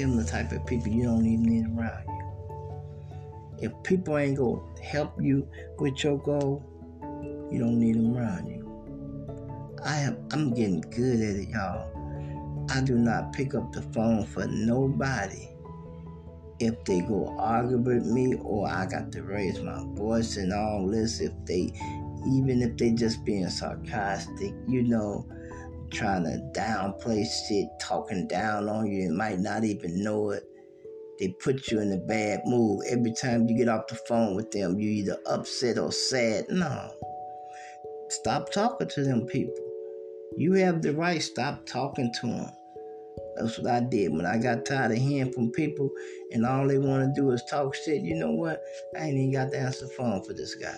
Them 0.00 0.16
the 0.16 0.24
type 0.24 0.50
of 0.52 0.64
people 0.64 0.88
you 0.88 1.02
don't 1.02 1.26
even 1.26 1.44
need 1.44 1.78
around 1.78 2.04
you. 2.08 3.68
If 3.68 3.82
people 3.82 4.16
ain't 4.16 4.38
gonna 4.38 4.62
help 4.82 5.20
you 5.20 5.46
with 5.78 6.02
your 6.02 6.16
goal, 6.16 6.64
you 7.52 7.58
don't 7.58 7.78
need 7.78 7.96
them 7.96 8.16
around 8.16 8.46
you. 8.46 8.66
I 9.84 9.98
am 9.98 10.16
I'm 10.32 10.54
getting 10.54 10.80
good 10.80 11.20
at 11.20 11.36
it, 11.36 11.50
y'all. 11.50 11.86
I 12.70 12.80
do 12.80 12.94
not 12.94 13.34
pick 13.34 13.54
up 13.54 13.72
the 13.72 13.82
phone 13.82 14.24
for 14.24 14.46
nobody 14.46 15.48
if 16.60 16.82
they 16.84 17.02
go 17.02 17.36
argue 17.38 17.76
with 17.76 18.06
me 18.06 18.36
or 18.36 18.68
I 18.68 18.86
got 18.86 19.12
to 19.12 19.22
raise 19.22 19.60
my 19.60 19.84
voice 19.96 20.38
and 20.38 20.50
all 20.50 20.86
this. 20.86 21.20
If 21.20 21.32
they, 21.44 21.72
even 22.26 22.62
if 22.62 22.78
they 22.78 22.92
just 22.92 23.22
being 23.26 23.50
sarcastic, 23.50 24.54
you 24.66 24.82
know, 24.82 25.26
trying 25.90 26.24
to 26.24 26.40
downplay 26.58 27.24
shit, 27.24 27.66
talking 27.80 28.26
down 28.28 28.68
on 28.68 28.86
you 28.86 29.02
and 29.02 29.16
might 29.16 29.38
not 29.38 29.64
even 29.64 30.02
know 30.02 30.30
it. 30.30 30.44
They 31.18 31.28
put 31.42 31.70
you 31.70 31.80
in 31.80 31.92
a 31.92 31.98
bad 31.98 32.40
mood. 32.46 32.84
Every 32.88 33.12
time 33.12 33.46
you 33.46 33.56
get 33.56 33.68
off 33.68 33.88
the 33.88 33.94
phone 34.08 34.36
with 34.36 34.50
them, 34.52 34.78
you 34.78 34.88
either 34.88 35.18
upset 35.26 35.78
or 35.78 35.92
sad. 35.92 36.46
No. 36.48 36.90
Stop 38.08 38.50
talking 38.52 38.88
to 38.88 39.04
them 39.04 39.26
people. 39.26 39.54
You 40.36 40.54
have 40.54 40.80
the 40.80 40.94
right. 40.94 41.22
Stop 41.22 41.66
talking 41.66 42.12
to 42.20 42.26
them. 42.26 42.50
That's 43.36 43.58
what 43.58 43.70
I 43.70 43.80
did. 43.80 44.12
When 44.12 44.26
I 44.26 44.38
got 44.38 44.64
tired 44.64 44.92
of 44.92 44.98
hearing 44.98 45.32
from 45.32 45.50
people 45.52 45.90
and 46.32 46.46
all 46.46 46.66
they 46.66 46.78
want 46.78 47.02
to 47.14 47.20
do 47.20 47.30
is 47.30 47.42
talk 47.50 47.74
shit, 47.74 48.02
you 48.02 48.14
know 48.14 48.32
what? 48.32 48.62
I 48.98 49.04
ain't 49.04 49.18
even 49.18 49.32
got 49.32 49.50
to 49.52 49.58
answer 49.58 49.86
the 49.86 49.92
phone 49.92 50.24
for 50.24 50.32
this 50.32 50.54
guy. 50.54 50.76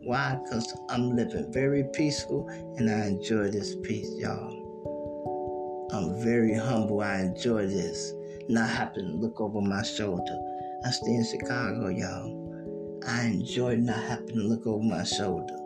Why? 0.00 0.38
Because 0.42 0.74
I'm 0.88 1.14
living 1.14 1.52
very 1.52 1.84
peaceful 1.92 2.48
and 2.76 2.90
I 2.90 3.06
enjoy 3.06 3.50
this 3.50 3.76
peace, 3.82 4.10
y'all. 4.16 5.88
I'm 5.92 6.22
very 6.22 6.54
humble. 6.54 7.02
I 7.02 7.20
enjoy 7.20 7.66
this. 7.66 8.12
Not 8.48 8.68
having 8.68 9.06
to 9.06 9.12
look 9.12 9.40
over 9.40 9.60
my 9.60 9.82
shoulder. 9.82 10.38
I 10.84 10.90
stay 10.90 11.14
in 11.14 11.24
Chicago, 11.24 11.88
y'all. 11.88 13.00
I 13.06 13.24
enjoy 13.26 13.76
not 13.76 14.02
having 14.02 14.28
to 14.28 14.42
look 14.42 14.66
over 14.66 14.82
my 14.82 15.04
shoulder. 15.04 15.56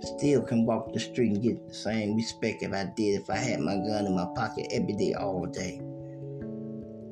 Still 0.00 0.42
can 0.42 0.64
walk 0.64 0.92
the 0.92 1.00
street 1.00 1.32
and 1.32 1.42
get 1.42 1.68
the 1.68 1.74
same 1.74 2.16
respect 2.16 2.62
if 2.62 2.72
I 2.72 2.84
did 2.96 3.20
if 3.20 3.28
I 3.28 3.36
had 3.36 3.60
my 3.60 3.76
gun 3.76 4.06
in 4.06 4.16
my 4.16 4.26
pocket 4.34 4.66
every 4.72 4.94
day, 4.94 5.12
all 5.12 5.44
day. 5.46 5.80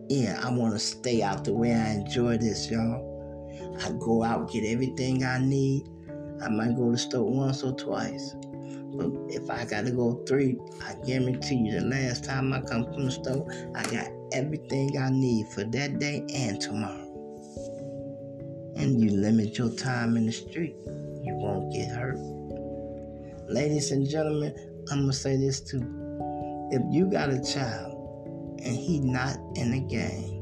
Yeah, 0.08 0.40
I 0.42 0.50
want 0.50 0.72
to 0.72 0.78
stay 0.78 1.22
out 1.22 1.44
the 1.44 1.52
way 1.52 1.74
I 1.74 1.92
enjoy 1.92 2.38
this, 2.38 2.70
y'all. 2.70 3.04
I 3.84 3.92
go 4.00 4.22
out, 4.22 4.50
get 4.50 4.64
everything 4.64 5.22
I 5.22 5.38
need 5.38 5.86
I 6.42 6.48
might 6.48 6.76
go 6.76 6.86
to 6.86 6.92
the 6.92 6.98
store 6.98 7.30
once 7.30 7.62
or 7.62 7.72
twice. 7.72 8.34
But 8.94 9.10
if 9.28 9.50
I 9.50 9.64
gotta 9.64 9.90
go 9.90 10.24
three, 10.26 10.58
I 10.84 10.94
guarantee 11.06 11.56
you 11.56 11.80
the 11.80 11.86
last 11.86 12.24
time 12.24 12.52
I 12.52 12.60
come 12.60 12.84
from 12.84 13.04
the 13.04 13.10
store, 13.10 13.46
I 13.74 13.82
got 13.84 14.08
everything 14.32 14.98
I 14.98 15.10
need 15.10 15.46
for 15.48 15.64
that 15.64 15.98
day 15.98 16.24
and 16.34 16.60
tomorrow. 16.60 17.04
And 18.76 19.00
you 19.00 19.10
limit 19.10 19.58
your 19.58 19.70
time 19.70 20.16
in 20.16 20.26
the 20.26 20.32
street, 20.32 20.76
you 21.22 21.34
won't 21.34 21.72
get 21.72 21.90
hurt. 21.90 22.18
Ladies 23.48 23.90
and 23.92 24.08
gentlemen, 24.08 24.54
I'm 24.90 25.00
gonna 25.00 25.12
say 25.12 25.36
this 25.36 25.60
too. 25.60 25.82
If 26.70 26.82
you 26.90 27.10
got 27.10 27.30
a 27.30 27.42
child 27.42 28.58
and 28.62 28.76
he 28.76 29.00
not 29.00 29.36
in 29.56 29.72
the 29.72 29.80
game, 29.80 30.38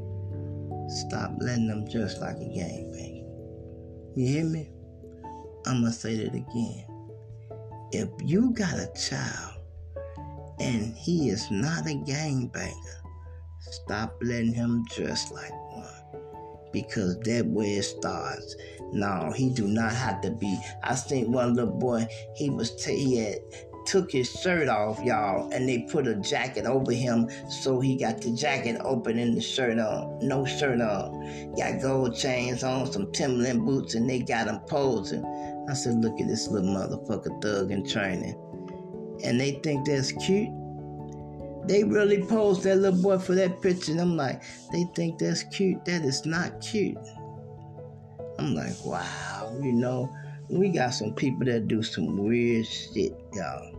stop 0.88 1.32
letting 1.40 1.68
them 1.68 1.86
just 1.88 2.20
like 2.20 2.36
a 2.36 2.48
game, 2.48 2.92
baby. 2.92 3.24
You 4.14 4.26
hear 4.26 4.44
me? 4.44 4.70
I'm 5.66 5.80
going 5.80 5.92
to 5.92 5.98
say 5.98 6.16
that 6.16 6.34
again. 6.34 6.84
If 7.92 8.08
you 8.22 8.52
got 8.52 8.74
a 8.74 8.88
child 8.94 9.56
and 10.60 10.94
he 10.96 11.28
is 11.28 11.50
not 11.50 11.86
a 11.86 11.94
gangbanger, 11.94 13.00
stop 13.60 14.16
letting 14.22 14.54
him 14.54 14.84
dress 14.94 15.30
like 15.32 15.52
one. 15.72 16.22
Because 16.72 17.18
that 17.20 17.46
way 17.46 17.74
it 17.74 17.82
starts. 17.82 18.54
No, 18.92 19.32
he 19.34 19.50
do 19.50 19.66
not 19.66 19.92
have 19.92 20.20
to 20.22 20.30
be. 20.30 20.58
I 20.84 20.94
seen 20.94 21.32
one 21.32 21.54
little 21.54 21.72
boy, 21.72 22.06
he 22.36 22.50
was 22.50 22.76
t- 22.76 22.96
he 22.96 23.16
had 23.18 23.38
took 23.86 24.10
his 24.10 24.30
shirt 24.30 24.68
off, 24.68 25.00
y'all, 25.02 25.50
and 25.52 25.68
they 25.68 25.80
put 25.90 26.06
a 26.06 26.16
jacket 26.16 26.66
over 26.66 26.92
him, 26.92 27.28
so 27.48 27.80
he 27.80 27.96
got 27.96 28.20
the 28.20 28.32
jacket 28.32 28.80
open 28.84 29.18
and 29.18 29.36
the 29.36 29.40
shirt 29.40 29.78
on. 29.78 30.18
No 30.20 30.44
shirt 30.44 30.80
on. 30.80 31.54
Got 31.56 31.80
gold 31.80 32.16
chains 32.16 32.62
on, 32.62 32.90
some 32.92 33.10
Timberland 33.12 33.64
boots, 33.64 33.94
and 33.94 34.08
they 34.10 34.18
got 34.18 34.48
him 34.48 34.58
posing. 34.66 35.24
I 35.68 35.74
said, 35.74 35.96
look 35.96 36.20
at 36.20 36.28
this 36.28 36.48
little 36.48 36.68
motherfucker 36.68 37.42
thug 37.42 37.70
in 37.70 37.84
training. 37.86 38.38
And 39.24 39.40
they 39.40 39.52
think 39.62 39.86
that's 39.86 40.12
cute. 40.12 40.50
They 41.66 41.82
really 41.82 42.22
posed 42.22 42.62
that 42.62 42.76
little 42.76 43.02
boy 43.02 43.18
for 43.18 43.34
that 43.34 43.60
picture. 43.60 43.92
And 43.92 44.00
I'm 44.00 44.16
like, 44.16 44.42
they 44.72 44.84
think 44.94 45.18
that's 45.18 45.42
cute. 45.44 45.84
That 45.84 46.02
is 46.02 46.24
not 46.24 46.60
cute. 46.60 46.98
I'm 48.38 48.54
like, 48.54 48.84
wow, 48.84 49.58
you 49.62 49.72
know, 49.72 50.14
we 50.48 50.68
got 50.68 50.90
some 50.90 51.14
people 51.14 51.46
that 51.46 51.66
do 51.66 51.82
some 51.82 52.18
weird 52.18 52.66
shit, 52.66 53.12
y'all 53.32 53.76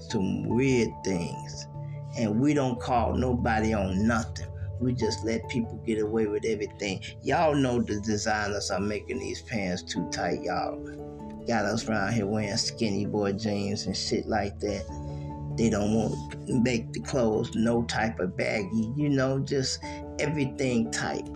some 0.00 0.44
weird 0.48 0.90
things. 1.04 1.66
And 2.18 2.40
we 2.40 2.54
don't 2.54 2.80
call 2.80 3.14
nobody 3.14 3.72
on 3.72 4.06
nothing. 4.06 4.46
We 4.80 4.94
just 4.94 5.24
let 5.24 5.48
people 5.48 5.80
get 5.86 6.00
away 6.00 6.26
with 6.26 6.44
everything. 6.44 7.02
Y'all 7.22 7.54
know 7.54 7.80
the 7.80 8.00
designers 8.00 8.70
are 8.70 8.80
making 8.80 9.18
these 9.18 9.42
pants 9.42 9.82
too 9.82 10.08
tight, 10.10 10.42
y'all. 10.42 10.78
Us 11.50 11.88
around 11.88 12.12
here 12.12 12.26
wearing 12.26 12.56
skinny 12.56 13.06
boy 13.06 13.32
jeans 13.32 13.86
and 13.86 13.96
shit 13.96 14.26
like 14.26 14.58
that. 14.60 14.84
They 15.56 15.68
don't 15.68 15.94
want 15.94 16.46
to 16.46 16.60
make 16.60 16.92
the 16.92 17.00
clothes 17.00 17.54
no 17.54 17.82
type 17.84 18.20
of 18.20 18.36
baggy, 18.36 18.92
you 18.96 19.08
know, 19.08 19.40
just 19.40 19.80
everything 20.18 20.90
tight. 20.90 21.26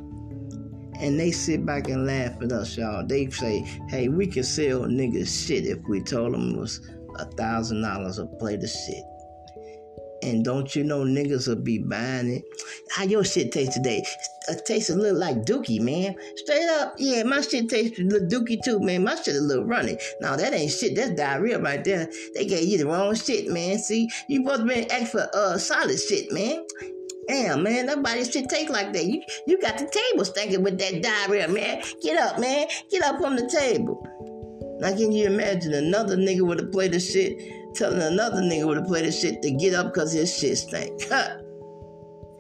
And 1.00 1.18
they 1.18 1.33
sit 1.33 1.66
back 1.66 1.88
and 1.88 2.06
laugh 2.06 2.40
at 2.40 2.52
us, 2.52 2.76
y'all. 2.76 3.04
They 3.06 3.28
say, 3.30 3.61
hey, 3.88 4.09
we 4.09 4.26
could 4.26 4.47
sell 4.47 4.80
niggas 4.83 5.47
shit 5.47 5.66
if 5.66 5.78
we 5.88 6.00
told 6.00 6.35
them 6.35 6.54
it 6.54 6.59
was 6.59 6.80
a 7.16 7.25
thousand 7.25 7.83
dollars 7.83 8.18
a 8.18 8.26
plate 8.26 8.62
of 8.62 8.71
shit. 8.71 9.04
And 10.24 10.44
don't 10.44 10.74
you 10.74 10.84
know 10.84 11.04
niggas 11.04 11.48
will 11.48 11.56
be 11.56 11.78
buying 11.78 12.28
it? 12.28 12.44
How 12.90 13.04
your 13.04 13.24
shit 13.24 13.52
taste 13.52 13.72
today? 13.72 14.04
It 14.48 14.64
tastes 14.66 14.90
a 14.90 14.96
little 14.96 15.18
like 15.18 15.44
Dookie, 15.44 15.80
man. 15.80 16.16
Straight 16.36 16.68
up, 16.68 16.94
yeah, 16.98 17.22
my 17.22 17.40
shit 17.40 17.68
tastes 17.68 17.98
a 17.98 18.02
little 18.02 18.28
Dookie 18.28 18.62
too, 18.62 18.80
man. 18.80 19.04
My 19.04 19.14
shit 19.16 19.36
a 19.36 19.40
little 19.40 19.64
runny. 19.64 19.98
Now 20.20 20.36
that 20.36 20.52
ain't 20.52 20.72
shit. 20.72 20.96
That's 20.96 21.10
diarrhea 21.12 21.58
right 21.58 21.84
there. 21.84 22.10
They 22.34 22.46
gave 22.46 22.68
you 22.68 22.78
the 22.78 22.86
wrong 22.86 23.14
shit, 23.14 23.48
man. 23.48 23.78
See, 23.78 24.08
you 24.28 24.42
supposed 24.42 24.62
to 24.62 24.66
be 24.66 24.90
ask 24.90 25.12
for 25.12 25.28
uh 25.34 25.58
solid 25.58 25.98
shit, 26.00 26.32
man. 26.32 26.66
Damn, 27.28 27.62
man, 27.62 27.86
nobody 27.86 28.24
should 28.24 28.48
take 28.48 28.68
like 28.68 28.92
that. 28.92 29.04
You 29.04 29.22
you 29.46 29.60
got 29.60 29.78
the 29.78 29.86
table 29.86 30.24
stinking 30.24 30.62
with 30.62 30.78
that 30.78 31.02
diarrhea, 31.02 31.48
man. 31.48 31.82
Get 32.02 32.18
up, 32.18 32.38
man. 32.38 32.66
Get 32.90 33.02
up 33.02 33.18
from 33.18 33.36
the 33.36 33.48
table. 33.48 34.06
Now, 34.80 34.90
can 34.90 35.12
you 35.12 35.26
imagine 35.26 35.72
another 35.72 36.16
nigga 36.16 36.42
would 36.42 36.60
have 36.60 36.72
played 36.72 36.92
the 36.92 37.00
shit, 37.00 37.38
telling 37.74 38.00
another 38.00 38.40
nigga 38.40 38.66
would 38.66 38.76
have 38.76 38.86
played 38.86 39.04
the 39.04 39.12
shit 39.12 39.42
to 39.42 39.50
get 39.50 39.74
up 39.74 39.92
because 39.92 40.12
his 40.12 40.36
shit 40.36 40.58
stank? 40.58 41.00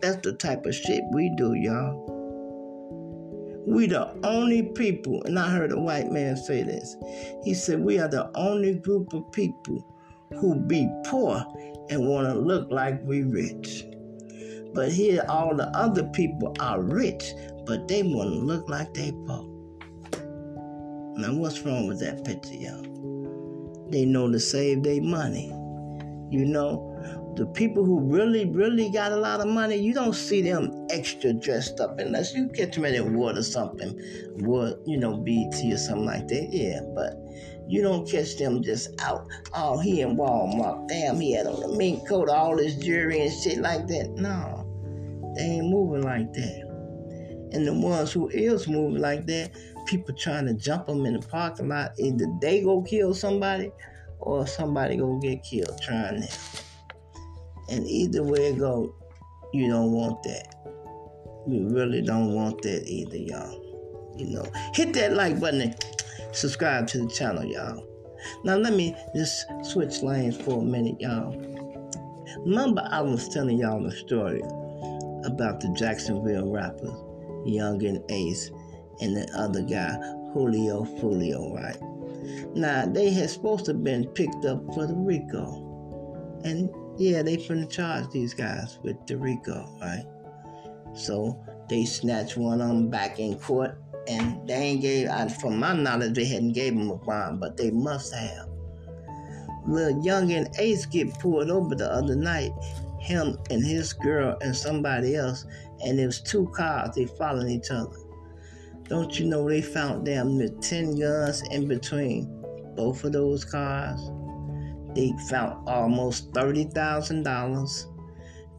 That's 0.00 0.16
the 0.22 0.36
type 0.38 0.66
of 0.66 0.74
shit 0.74 1.02
we 1.12 1.32
do, 1.36 1.54
y'all. 1.54 2.04
We 3.66 3.86
the 3.86 4.14
only 4.26 4.64
people, 4.74 5.22
and 5.24 5.38
I 5.38 5.48
heard 5.48 5.72
a 5.72 5.80
white 5.80 6.10
man 6.10 6.36
say 6.36 6.62
this. 6.62 6.96
He 7.42 7.54
said, 7.54 7.80
We 7.80 7.98
are 7.98 8.08
the 8.08 8.30
only 8.36 8.74
group 8.74 9.14
of 9.14 9.32
people 9.32 9.82
who 10.32 10.56
be 10.56 10.88
poor 11.06 11.42
and 11.88 12.06
want 12.06 12.28
to 12.28 12.34
look 12.34 12.70
like 12.70 13.02
we 13.04 13.22
rich. 13.22 13.84
But 14.74 14.92
here, 14.92 15.24
all 15.28 15.54
the 15.54 15.68
other 15.68 16.04
people 16.08 16.54
are 16.60 16.82
rich, 16.82 17.32
but 17.64 17.88
they 17.88 18.02
want 18.02 18.30
to 18.30 18.36
look 18.36 18.68
like 18.68 18.92
they 18.92 19.12
poor. 19.12 19.48
Now, 21.16 21.32
what's 21.32 21.60
wrong 21.60 21.86
with 21.86 22.00
that 22.00 22.24
picture, 22.24 22.54
y'all? 22.54 22.93
They 23.94 24.04
know 24.04 24.28
to 24.28 24.40
save 24.40 24.82
their 24.82 25.00
money. 25.00 25.50
You 26.28 26.46
know, 26.46 27.32
the 27.36 27.46
people 27.46 27.84
who 27.84 28.00
really, 28.00 28.44
really 28.44 28.90
got 28.90 29.12
a 29.12 29.16
lot 29.16 29.38
of 29.38 29.46
money, 29.46 29.76
you 29.76 29.94
don't 29.94 30.14
see 30.14 30.42
them 30.42 30.88
extra 30.90 31.32
dressed 31.32 31.78
up 31.78 32.00
unless 32.00 32.34
you 32.34 32.48
catch 32.48 32.74
them 32.74 32.86
in 32.86 33.16
wood 33.16 33.38
or 33.38 33.44
something, 33.44 33.96
wood, 34.38 34.80
you 34.84 34.96
know, 34.96 35.18
BT 35.18 35.72
or 35.72 35.76
something 35.76 36.06
like 36.06 36.26
that. 36.26 36.48
Yeah, 36.50 36.80
but 36.92 37.14
you 37.68 37.82
don't 37.82 38.04
catch 38.10 38.36
them 38.36 38.64
just 38.64 39.00
out. 39.00 39.28
Oh, 39.54 39.78
he 39.78 40.00
in 40.00 40.16
Walmart. 40.16 40.88
Damn, 40.88 41.20
he 41.20 41.32
had 41.32 41.46
on 41.46 41.62
a 41.62 41.76
mink 41.76 42.08
coat, 42.08 42.28
all 42.28 42.56
this 42.56 42.74
jewelry 42.74 43.20
and 43.20 43.32
shit 43.32 43.58
like 43.58 43.86
that. 43.86 44.10
No, 44.16 44.66
they 45.36 45.42
ain't 45.42 45.70
moving 45.70 46.02
like 46.02 46.32
that. 46.32 46.64
And 47.52 47.64
the 47.64 47.72
ones 47.72 48.10
who 48.10 48.28
is 48.30 48.66
moving 48.66 49.00
like 49.00 49.24
that, 49.26 49.52
people 49.86 50.14
trying 50.14 50.46
to 50.46 50.54
jump 50.54 50.86
them 50.86 51.06
in 51.06 51.14
the 51.14 51.26
parking 51.26 51.68
lot. 51.68 51.92
Either 51.98 52.26
they 52.40 52.62
go 52.62 52.82
kill 52.82 53.14
somebody 53.14 53.70
or 54.18 54.46
somebody 54.46 54.96
go 54.96 55.18
get 55.18 55.42
killed 55.42 55.80
trying 55.82 56.20
that. 56.20 56.62
And 57.70 57.86
either 57.86 58.22
way 58.22 58.48
it 58.48 58.58
go, 58.58 58.94
you 59.52 59.68
don't 59.68 59.92
want 59.92 60.22
that. 60.24 60.54
We 61.46 61.60
really 61.60 62.02
don't 62.02 62.34
want 62.34 62.62
that 62.62 62.86
either, 62.86 63.16
y'all. 63.16 63.60
You 64.16 64.26
know, 64.30 64.46
hit 64.74 64.92
that 64.94 65.14
like 65.14 65.40
button 65.40 65.60
and 65.60 65.84
subscribe 66.32 66.86
to 66.88 66.98
the 66.98 67.08
channel, 67.08 67.44
y'all. 67.44 67.86
Now 68.44 68.56
let 68.56 68.72
me 68.74 68.96
just 69.14 69.46
switch 69.62 70.02
lanes 70.02 70.40
for 70.40 70.62
a 70.62 70.64
minute, 70.64 71.00
y'all. 71.00 71.32
Remember, 72.46 72.86
I 72.90 73.00
was 73.00 73.28
telling 73.28 73.58
y'all 73.58 73.82
the 73.82 73.92
story 73.92 74.40
about 75.24 75.60
the 75.60 75.74
Jacksonville 75.76 76.50
rappers, 76.50 76.90
Yungeen 77.46 78.02
Ace, 78.10 78.50
and 79.00 79.16
the 79.16 79.30
other 79.36 79.62
guy, 79.62 79.96
Julio 80.32 80.84
Foolio, 80.84 81.54
right? 81.54 81.76
Now 82.56 82.86
they 82.86 83.10
had 83.10 83.30
supposed 83.30 83.66
to 83.66 83.72
have 83.72 83.84
been 83.84 84.06
picked 84.08 84.44
up 84.44 84.62
for 84.74 84.86
the 84.86 84.94
RICO, 84.94 86.40
and 86.44 86.70
yeah, 86.98 87.22
they 87.22 87.36
finna 87.36 87.68
charge 87.68 88.10
these 88.10 88.34
guys 88.34 88.78
with 88.82 88.96
the 89.06 89.16
RICO, 89.16 89.68
right? 89.80 90.04
So 90.94 91.38
they 91.68 91.84
snatched 91.84 92.36
one 92.36 92.60
of 92.60 92.68
them 92.68 92.88
back 92.88 93.18
in 93.18 93.38
court, 93.38 93.76
and 94.06 94.46
they 94.48 94.54
ain't 94.54 94.80
gave. 94.82 95.10
From 95.40 95.58
my 95.58 95.74
knowledge, 95.74 96.14
they 96.14 96.24
hadn't 96.24 96.52
gave 96.52 96.72
him 96.72 96.90
a 96.90 96.96
bond, 96.96 97.40
but 97.40 97.56
they 97.56 97.70
must 97.70 98.14
have. 98.14 98.48
Little 99.66 100.00
Yungeen 100.02 100.54
Ace 100.58 100.86
get 100.86 101.18
pulled 101.18 101.50
over 101.50 101.74
the 101.74 101.90
other 101.90 102.14
night. 102.14 102.52
Him 103.00 103.38
and 103.50 103.64
his 103.64 103.92
girl 103.92 104.36
and 104.40 104.54
somebody 104.54 105.16
else, 105.16 105.46
and 105.84 105.98
it 105.98 106.06
was 106.06 106.20
two 106.20 106.48
cars. 106.54 106.94
They 106.94 107.06
following 107.06 107.50
each 107.50 107.70
other. 107.70 107.96
Don't 108.88 109.18
you 109.18 109.26
know 109.26 109.48
they 109.48 109.62
found 109.62 110.06
damn 110.06 110.36
near 110.36 110.50
ten 110.60 110.98
guns 110.98 111.42
in 111.50 111.68
between 111.68 112.26
both 112.76 113.04
of 113.04 113.12
those 113.12 113.44
cars? 113.44 114.00
They 114.94 115.12
found 115.28 115.66
almost 115.68 116.32
thirty 116.34 116.64
thousand 116.64 117.22
dollars 117.22 117.86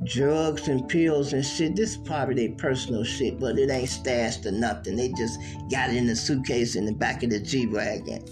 drugs 0.03 0.67
and 0.67 0.87
pills 0.87 1.33
and 1.33 1.45
shit. 1.45 1.75
This 1.75 1.91
is 1.91 1.97
probably 1.97 2.47
their 2.47 2.57
personal 2.57 3.03
shit, 3.03 3.39
but 3.39 3.57
it 3.57 3.69
ain't 3.69 3.89
stashed 3.89 4.45
or 4.45 4.51
nothing. 4.51 4.95
They 4.95 5.09
just 5.09 5.39
got 5.71 5.89
it 5.89 5.95
in 5.95 6.07
the 6.07 6.15
suitcase 6.15 6.75
in 6.75 6.85
the 6.85 6.93
back 6.93 7.23
of 7.23 7.29
the 7.29 7.39
G 7.39 7.67
wagon. 7.67 8.23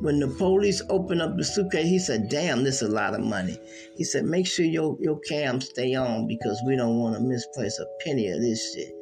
When 0.00 0.20
the 0.20 0.28
police 0.28 0.82
opened 0.90 1.22
up 1.22 1.36
the 1.36 1.44
suitcase, 1.44 1.88
he 1.88 1.98
said, 1.98 2.28
Damn, 2.28 2.64
this 2.64 2.82
is 2.82 2.90
a 2.90 2.92
lot 2.92 3.14
of 3.14 3.20
money. 3.20 3.58
He 3.96 4.04
said, 4.04 4.24
Make 4.24 4.46
sure 4.46 4.66
your, 4.66 4.96
your 5.00 5.18
cam 5.20 5.60
stay 5.60 5.94
on 5.94 6.26
because 6.26 6.60
we 6.66 6.76
don't 6.76 6.98
want 6.98 7.16
to 7.16 7.22
misplace 7.22 7.78
a 7.78 7.86
penny 8.04 8.28
of 8.28 8.40
this 8.40 8.74
shit. 8.74 8.93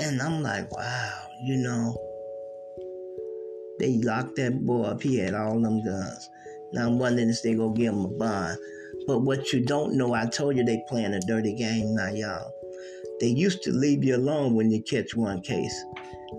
And 0.00 0.22
I'm 0.22 0.42
like, 0.42 0.70
wow, 0.74 1.26
you 1.42 1.56
know, 1.56 1.96
they 3.78 3.98
locked 3.98 4.36
that 4.36 4.64
boy 4.64 4.84
up. 4.84 5.02
He 5.02 5.18
had 5.18 5.34
all 5.34 5.60
them 5.60 5.84
guns. 5.84 6.28
Now 6.72 6.86
I'm 6.86 6.98
wondering 6.98 7.28
if 7.28 7.42
they 7.42 7.54
gonna 7.54 7.74
give 7.74 7.92
him 7.92 8.04
a 8.04 8.08
bond. 8.08 8.58
But 9.06 9.20
what 9.20 9.52
you 9.52 9.64
don't 9.64 9.96
know, 9.96 10.14
I 10.14 10.26
told 10.26 10.56
you 10.56 10.64
they 10.64 10.82
playing 10.88 11.14
a 11.14 11.20
dirty 11.20 11.54
game 11.54 11.94
now, 11.94 12.08
y'all. 12.08 12.52
They 13.20 13.28
used 13.28 13.62
to 13.64 13.72
leave 13.72 14.04
you 14.04 14.16
alone 14.16 14.54
when 14.54 14.70
you 14.70 14.82
catch 14.82 15.14
one 15.14 15.42
case. 15.42 15.84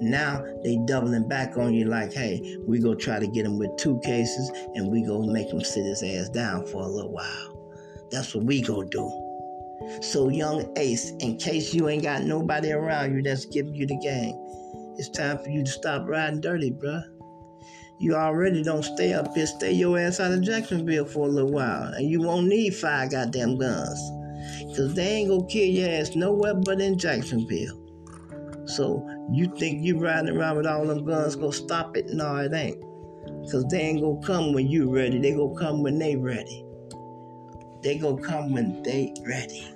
Now 0.02 0.44
they 0.64 0.78
doubling 0.86 1.28
back 1.28 1.56
on 1.58 1.74
you 1.74 1.86
like, 1.86 2.14
hey, 2.14 2.58
we 2.66 2.80
go 2.80 2.96
try 2.96 3.20
to 3.20 3.28
get 3.28 3.46
him 3.46 3.60
with 3.60 3.76
two 3.78 4.00
cases 4.04 4.52
and 4.74 4.92
we 4.92 5.06
go 5.06 5.22
make 5.22 5.50
him 5.50 5.62
sit 5.62 5.86
his 5.86 6.02
ass 6.02 6.30
down 6.30 6.66
for 6.66 6.82
a 6.82 6.88
little 6.88 7.12
while. 7.12 8.08
That's 8.10 8.34
what 8.34 8.46
we 8.46 8.62
go 8.62 8.84
do. 8.84 9.23
So 10.02 10.30
young 10.30 10.72
Ace, 10.78 11.12
in 11.20 11.38
case 11.38 11.74
you 11.74 11.90
ain't 11.90 12.04
got 12.04 12.24
nobody 12.24 12.72
around 12.72 13.16
you 13.16 13.22
that's 13.22 13.46
giving 13.46 13.76
you 13.76 13.86
the 13.86 13.98
game, 13.98 14.36
it's 14.98 15.10
time 15.10 15.38
for 15.40 15.50
you 15.50 15.64
to 15.64 15.72
stop 15.72 16.08
riding 16.08 16.42
dirty, 16.42 16.72
bruh 16.72 17.04
you 18.04 18.16
already 18.16 18.64
don't 18.64 18.84
stay 18.84 19.14
up 19.14 19.34
here. 19.34 19.46
Stay 19.46 19.72
your 19.72 19.98
ass 19.98 20.20
out 20.20 20.34
of 20.34 20.42
Jacksonville 20.42 21.06
for 21.06 21.28
a 21.28 21.32
little 21.32 21.52
while. 21.52 21.94
And 21.94 22.10
you 22.10 22.22
won't 22.22 22.48
need 22.48 22.76
five 22.76 23.12
goddamn 23.12 23.58
guns. 23.58 24.12
Because 24.68 24.94
they 24.94 25.08
ain't 25.08 25.30
gonna 25.30 25.48
kill 25.48 25.66
your 25.66 25.90
ass 25.90 26.14
nowhere 26.14 26.54
but 26.54 26.82
in 26.82 26.98
Jacksonville. 26.98 27.80
So 28.66 29.08
you 29.32 29.54
think 29.58 29.86
you 29.86 30.00
riding 30.00 30.36
around 30.36 30.58
with 30.58 30.66
all 30.66 30.86
them 30.86 31.06
guns 31.06 31.38
gonna 31.38 31.54
stop 31.54 31.96
it? 31.96 32.08
No, 32.08 32.36
it 32.38 32.54
ain't. 32.54 32.82
Because 33.46 33.66
they 33.72 33.80
ain't 33.80 34.02
gonna 34.02 34.20
come 34.26 34.54
when 34.54 34.68
you 34.68 34.94
ready. 34.94 35.20
They 35.20 35.32
gonna 35.32 35.58
come 35.58 35.82
when 35.82 35.98
they 35.98 36.18
ready. 36.18 36.63
They 37.84 37.98
gonna 37.98 38.22
come 38.22 38.54
when 38.54 38.82
they 38.84 39.14
ready. 39.28 39.68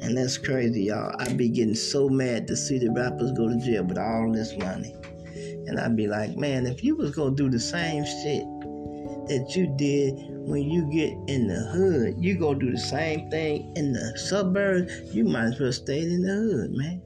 And 0.00 0.16
that's 0.16 0.36
crazy, 0.36 0.84
y'all. 0.84 1.14
I'd 1.20 1.36
be 1.36 1.48
getting 1.48 1.76
so 1.76 2.08
mad 2.08 2.48
to 2.48 2.56
see 2.56 2.78
the 2.78 2.90
rappers 2.90 3.30
go 3.32 3.48
to 3.48 3.56
jail 3.58 3.84
with 3.84 3.98
all 3.98 4.32
this 4.32 4.56
money. 4.56 4.96
And 5.66 5.78
I'd 5.78 5.96
be 5.96 6.08
like, 6.08 6.36
man, 6.36 6.66
if 6.66 6.82
you 6.82 6.96
was 6.96 7.12
gonna 7.12 7.36
do 7.36 7.48
the 7.48 7.60
same 7.60 8.04
shit 8.04 8.42
that 9.28 9.52
you 9.54 9.72
did 9.76 10.14
when 10.48 10.62
you 10.68 10.90
get 10.90 11.12
in 11.32 11.46
the 11.46 11.60
hood, 11.60 12.16
you 12.18 12.36
gonna 12.36 12.58
do 12.58 12.72
the 12.72 12.78
same 12.78 13.30
thing 13.30 13.72
in 13.76 13.92
the 13.92 14.18
suburbs, 14.18 14.92
you 15.14 15.24
might 15.24 15.44
as 15.44 15.60
well 15.60 15.72
stay 15.72 16.00
in 16.00 16.22
the 16.22 16.34
hood, 16.34 16.72
man. 16.72 17.00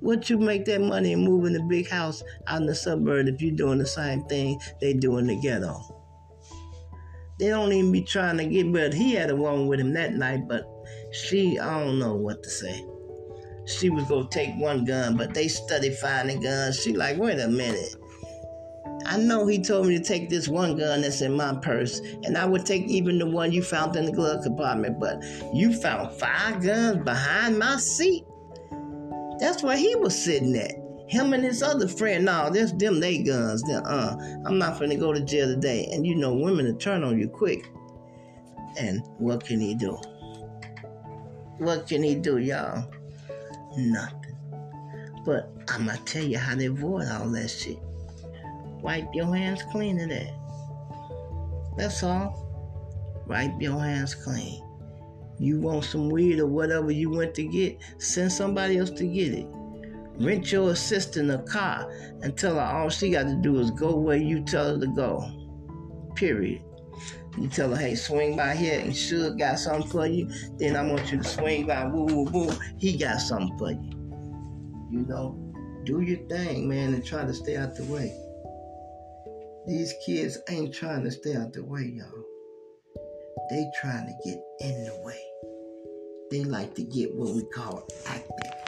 What 0.00 0.28
you 0.28 0.38
make 0.38 0.64
that 0.64 0.80
money 0.80 1.12
and 1.12 1.22
move 1.22 1.46
in 1.46 1.52
the 1.52 1.62
big 1.62 1.88
house 1.88 2.24
out 2.48 2.60
in 2.60 2.66
the 2.66 2.74
suburb 2.74 3.28
if 3.28 3.40
you 3.40 3.52
doing 3.52 3.78
the 3.78 3.86
same 3.86 4.24
thing 4.24 4.60
they 4.80 4.92
doing 4.92 5.28
in 5.28 5.36
the 5.36 5.40
ghetto? 5.40 5.95
They 7.38 7.48
don't 7.48 7.72
even 7.72 7.92
be 7.92 8.02
trying 8.02 8.38
to 8.38 8.46
get, 8.46 8.72
but 8.72 8.94
he 8.94 9.12
had 9.12 9.30
a 9.30 9.36
woman 9.36 9.66
with 9.66 9.80
him 9.80 9.92
that 9.94 10.14
night, 10.14 10.48
but 10.48 10.64
she, 11.12 11.58
I 11.58 11.84
don't 11.84 11.98
know 11.98 12.14
what 12.14 12.42
to 12.42 12.50
say 12.50 12.84
she 13.66 13.90
was 13.90 14.04
gonna 14.04 14.28
take 14.30 14.54
one 14.56 14.84
gun, 14.84 15.16
but 15.16 15.34
they 15.34 15.48
studied 15.48 15.96
finding 15.96 16.40
guns. 16.40 16.80
She 16.80 16.92
like, 16.92 17.18
wait 17.18 17.40
a 17.40 17.48
minute. 17.48 17.96
I 19.04 19.18
know 19.18 19.46
he 19.46 19.62
told 19.62 19.86
me 19.86 19.98
to 19.98 20.02
take 20.02 20.30
this 20.30 20.48
one 20.48 20.76
gun 20.76 21.02
that's 21.02 21.20
in 21.20 21.36
my 21.36 21.54
purse, 21.62 22.00
and 22.24 22.36
I 22.36 22.46
would 22.46 22.64
take 22.64 22.84
even 22.84 23.18
the 23.18 23.26
one 23.26 23.52
you 23.52 23.62
found 23.62 23.94
in 23.96 24.06
the 24.06 24.12
glove 24.12 24.42
compartment, 24.42 24.98
but 24.98 25.22
you 25.52 25.72
found 25.72 26.18
five 26.18 26.62
guns 26.62 27.04
behind 27.04 27.58
my 27.58 27.76
seat. 27.76 28.24
That's 29.38 29.62
where 29.62 29.76
he 29.76 29.94
was 29.96 30.16
sitting 30.24 30.56
at. 30.56 30.74
Him 31.08 31.32
and 31.32 31.44
his 31.44 31.62
other 31.62 31.86
friend, 31.86 32.24
no, 32.24 32.50
there's 32.50 32.72
them 32.72 33.00
they 33.00 33.18
guns. 33.18 33.62
uh, 33.70 34.16
I'm 34.44 34.58
not 34.58 34.78
gonna 34.78 34.96
go 34.96 35.12
to 35.12 35.20
jail 35.20 35.46
today. 35.46 35.88
And 35.92 36.06
you 36.06 36.16
know, 36.16 36.34
women 36.34 36.66
will 36.66 36.74
turn 36.74 37.04
on 37.04 37.18
you 37.18 37.28
quick. 37.28 37.70
And 38.78 39.02
what 39.18 39.44
can 39.44 39.60
he 39.60 39.74
do? 39.74 39.98
What 41.58 41.86
can 41.86 42.02
he 42.02 42.14
do, 42.14 42.38
y'all? 42.38 42.84
nothing. 43.76 44.36
But 45.24 45.50
I'm 45.68 45.86
gonna 45.86 45.98
tell 46.04 46.24
you 46.24 46.38
how 46.38 46.54
to 46.54 46.66
avoid 46.66 47.08
all 47.08 47.28
that 47.30 47.48
shit. 47.48 47.78
Wipe 48.80 49.08
your 49.12 49.34
hands 49.34 49.62
clean 49.70 50.00
of 50.00 50.08
that. 50.10 50.32
That's 51.76 52.02
all. 52.02 52.44
Wipe 53.26 53.60
your 53.60 53.80
hands 53.80 54.14
clean. 54.14 54.62
You 55.38 55.60
want 55.60 55.84
some 55.84 56.08
weed 56.08 56.38
or 56.40 56.46
whatever 56.46 56.90
you 56.90 57.10
went 57.10 57.34
to 57.34 57.44
get, 57.44 57.78
send 57.98 58.32
somebody 58.32 58.78
else 58.78 58.90
to 58.90 59.06
get 59.06 59.34
it. 59.34 59.46
Rent 60.18 60.50
your 60.50 60.70
assistant 60.70 61.30
a 61.30 61.38
car 61.38 61.90
and 62.22 62.36
tell 62.36 62.54
her 62.54 62.60
all 62.60 62.88
she 62.88 63.10
got 63.10 63.24
to 63.24 63.36
do 63.36 63.58
is 63.58 63.70
go 63.70 63.96
where 63.96 64.16
you 64.16 64.42
tell 64.44 64.74
her 64.74 64.80
to 64.80 64.86
go. 64.86 65.22
Period. 66.14 66.62
You 67.38 67.48
tell 67.48 67.70
her, 67.70 67.76
hey, 67.76 67.94
swing 67.94 68.34
by 68.34 68.54
here 68.54 68.80
and 68.80 68.92
Suge 68.92 69.38
got 69.38 69.58
something 69.58 69.90
for 69.90 70.06
you. 70.06 70.30
Then 70.56 70.74
I 70.74 70.82
want 70.82 71.12
you 71.12 71.18
to 71.18 71.24
swing 71.24 71.66
by 71.66 71.84
woo 71.86 72.06
woo 72.06 72.24
woo. 72.24 72.52
He 72.78 72.96
got 72.96 73.20
something 73.20 73.56
for 73.58 73.72
you. 73.72 73.90
You 74.90 75.04
know, 75.06 75.36
do 75.84 76.00
your 76.00 76.26
thing, 76.28 76.66
man, 76.66 76.94
and 76.94 77.04
try 77.04 77.26
to 77.26 77.34
stay 77.34 77.56
out 77.56 77.74
the 77.76 77.84
way. 77.84 78.16
These 79.66 79.92
kids 80.06 80.38
ain't 80.48 80.72
trying 80.72 81.04
to 81.04 81.10
stay 81.10 81.34
out 81.34 81.52
the 81.52 81.62
way, 81.62 81.92
y'all. 81.94 82.24
They 83.50 83.70
trying 83.80 84.06
to 84.06 84.14
get 84.24 84.40
in 84.60 84.84
the 84.84 85.02
way. 85.04 85.20
They 86.30 86.44
like 86.44 86.74
to 86.76 86.84
get 86.84 87.14
what 87.14 87.34
we 87.34 87.44
call 87.44 87.86
active. 88.06 88.65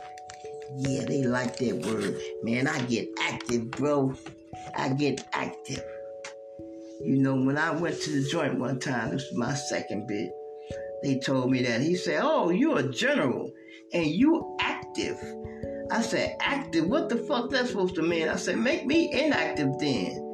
Yeah, 0.77 1.05
they 1.07 1.25
like 1.25 1.57
that 1.59 1.87
word. 1.87 2.21
Man, 2.43 2.67
I 2.67 2.81
get 2.83 3.09
active, 3.21 3.71
bro. 3.71 4.15
I 4.77 4.91
get 4.91 5.27
active. 5.33 5.83
You 7.01 7.17
know, 7.19 7.35
when 7.37 7.57
I 7.57 7.71
went 7.71 8.01
to 8.03 8.11
the 8.11 8.29
joint 8.29 8.59
one 8.59 8.79
time, 8.81 9.11
this 9.11 9.25
was 9.31 9.39
my 9.39 9.55
second 9.55 10.07
bit, 10.07 10.31
they 11.03 11.19
told 11.19 11.51
me 11.51 11.63
that. 11.63 11.81
He 11.81 11.97
said, 11.97 12.21
Oh, 12.23 12.51
you're 12.51 12.79
a 12.79 12.89
general 12.89 13.53
and 13.93 14.07
you 14.07 14.57
active. 14.61 15.17
I 15.91 16.03
said, 16.03 16.37
Active? 16.41 16.87
What 16.87 17.09
the 17.09 17.17
fuck 17.17 17.51
that's 17.51 17.71
supposed 17.71 17.95
to 17.95 18.03
mean? 18.03 18.29
I 18.29 18.37
said, 18.37 18.59
Make 18.59 18.85
me 18.85 19.11
inactive 19.13 19.79
then. 19.79 20.25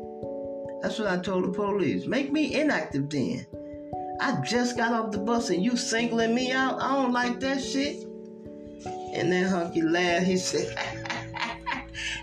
That's 0.81 0.99
what 0.99 1.09
I 1.09 1.19
told 1.19 1.45
the 1.45 1.53
police. 1.53 2.07
Make 2.07 2.33
me 2.33 2.55
inactive 2.55 3.09
then. 3.11 3.47
I 4.21 4.41
just 4.43 4.77
got 4.77 4.93
off 4.93 5.13
the 5.13 5.19
bus 5.19 5.51
and 5.51 5.63
you 5.63 5.77
singling 5.77 6.35
me 6.35 6.51
out. 6.53 6.81
I 6.81 6.95
don't 6.95 7.13
like 7.13 7.41
that 7.41 7.63
shit. 7.63 8.05
And 9.15 9.31
then 9.31 9.47
Hunky 9.47 9.83
laughed. 9.83 10.27
He 10.27 10.37
said, 10.37 10.77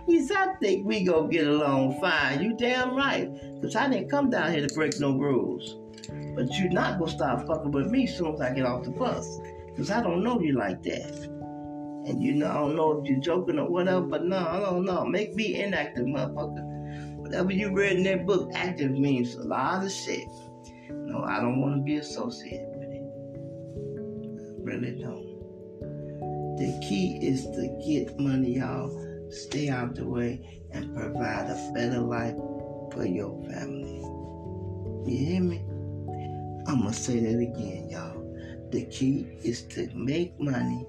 He 0.06 0.26
said, 0.26 0.38
I 0.38 0.54
think 0.56 0.86
we 0.86 1.04
gonna 1.04 1.30
get 1.30 1.48
along 1.48 2.00
fine. 2.02 2.44
You 2.44 2.54
damn 2.58 2.96
right. 2.96 3.32
Because 3.56 3.76
I 3.76 3.88
didn't 3.88 4.10
come 4.10 4.30
down 4.30 4.52
here 4.52 4.68
to 4.68 4.74
break 4.74 5.00
no 5.00 5.18
rules. 5.18 5.78
But 6.36 6.52
you're 6.58 6.72
not 6.72 7.00
gonna 7.00 7.12
stop 7.12 7.48
fucking 7.48 7.72
with 7.72 7.88
me 7.88 8.08
soon 8.08 8.34
as 8.34 8.42
I 8.42 8.54
get 8.54 8.66
off 8.66 8.84
the 8.84 8.92
bus. 8.92 9.40
Because 9.68 9.92
I 9.92 10.02
don't 10.02 10.24
know 10.24 10.40
you 10.42 10.58
like 10.58 10.84
that. 10.84 11.28
And 12.08 12.22
you 12.22 12.34
know, 12.34 12.50
I 12.50 12.54
don't 12.56 12.76
know 12.76 13.00
if 13.00 13.08
you're 13.08 13.20
joking 13.20 13.60
or 13.60 13.70
whatever, 13.70 14.02
but 14.02 14.26
no, 14.26 14.38
I 14.38 14.60
don't 14.60 14.86
know. 14.86 15.06
Make 15.06 15.36
me 15.36 15.62
inactive, 15.62 16.06
motherfucker. 16.06 17.16
Whatever 17.18 17.54
you 17.54 17.74
read 17.74 17.98
in 17.98 18.04
that 18.04 18.26
book, 18.26 18.50
active 18.54 18.92
means 18.92 19.36
a 19.36 19.44
lot 19.44 19.86
of 19.86 19.92
shit. 19.92 20.28
No, 20.90 21.24
I 21.24 21.40
don't 21.40 21.62
want 21.62 21.76
to 21.76 21.82
be 21.84 21.98
associated 21.98 22.68
with 22.76 22.90
it. 22.90 23.04
I 24.34 24.64
really 24.64 25.00
don't. 25.00 25.31
The 26.62 26.78
key 26.80 27.18
is 27.24 27.46
to 27.56 27.76
get 27.84 28.20
money, 28.20 28.58
y'all. 28.58 29.32
Stay 29.32 29.70
out 29.70 29.96
the 29.96 30.08
way 30.08 30.62
and 30.72 30.96
provide 30.96 31.50
a 31.50 31.72
better 31.74 32.00
life 32.00 32.36
for 32.94 33.04
your 33.04 33.44
family. 33.50 33.98
You 35.12 35.26
hear 35.26 35.42
me? 35.42 35.66
I'm 36.68 36.82
gonna 36.82 36.94
say 36.94 37.20
that 37.20 37.40
again, 37.40 37.90
y'all. 37.90 38.70
The 38.70 38.86
key 38.92 39.26
is 39.44 39.64
to 39.70 39.90
make 39.96 40.40
money, 40.40 40.86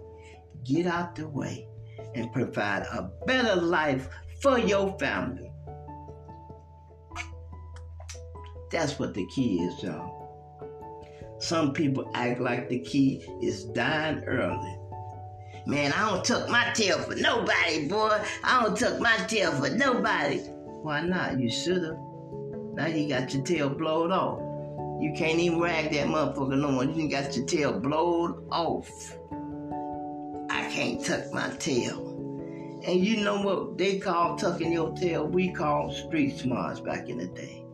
get 0.63 0.87
out 0.87 1.17
the 1.17 1.27
way, 1.27 1.67
and 2.15 2.31
provide 2.35 2.83
a 2.83 3.11
better 3.27 3.59
life 3.59 4.11
for 4.43 4.59
your 4.59 4.95
family. 4.99 5.51
That's 8.71 8.99
what 8.99 9.15
the 9.15 9.27
key 9.35 9.63
is, 9.63 9.83
y'all. 9.83 11.39
Some 11.39 11.73
people 11.73 12.11
act 12.13 12.41
like 12.41 12.69
the 12.69 12.81
key 12.81 13.27
is 13.41 13.65
dying 13.65 14.23
early. 14.25 14.81
Man, 15.65 15.93
I 15.93 16.11
don't 16.11 16.25
tuck 16.25 16.49
my 16.49 16.73
tail 16.75 16.99
for 16.99 17.15
nobody, 17.15 17.87
boy. 17.87 18.21
I 18.43 18.63
don't 18.63 18.77
tuck 18.77 18.99
my 19.01 19.17
tail 19.29 19.53
for 19.53 19.71
nobody. 19.71 20.39
Why 20.83 21.03
not? 21.03 21.39
You 21.39 21.49
should've. 21.49 21.97
Now 22.75 22.87
you 22.87 23.09
got 23.09 23.33
your 23.33 23.45
tail 23.45 23.69
blowed 23.69 24.11
off. 24.11 24.41
You 25.01 25.13
can't 25.17 25.39
even 25.39 25.61
rag 25.61 25.93
that 25.93 26.09
motherfucker 26.09 26.59
no 26.59 26.73
more. 26.73 26.85
You 26.85 27.09
got 27.09 27.37
your 27.37 27.47
tail 27.47 27.79
blowed 27.79 28.45
off. 28.51 29.17
I 30.51 30.69
can't 30.71 31.05
tuck 31.05 31.33
my 31.33 31.51
tail. 31.59 32.09
And 32.85 33.05
you 33.05 33.19
know 33.19 33.41
what 33.43 33.79
they 33.79 34.01
call 34.01 34.37
tucking 34.37 34.73
your 34.73 34.93
tail? 34.97 35.27
We 35.27 35.53
call 35.53 35.93
street 35.93 36.39
smarts 36.39 36.81
back 36.81 37.09
in 37.09 37.19
the 37.19 37.27
day. 37.29 37.65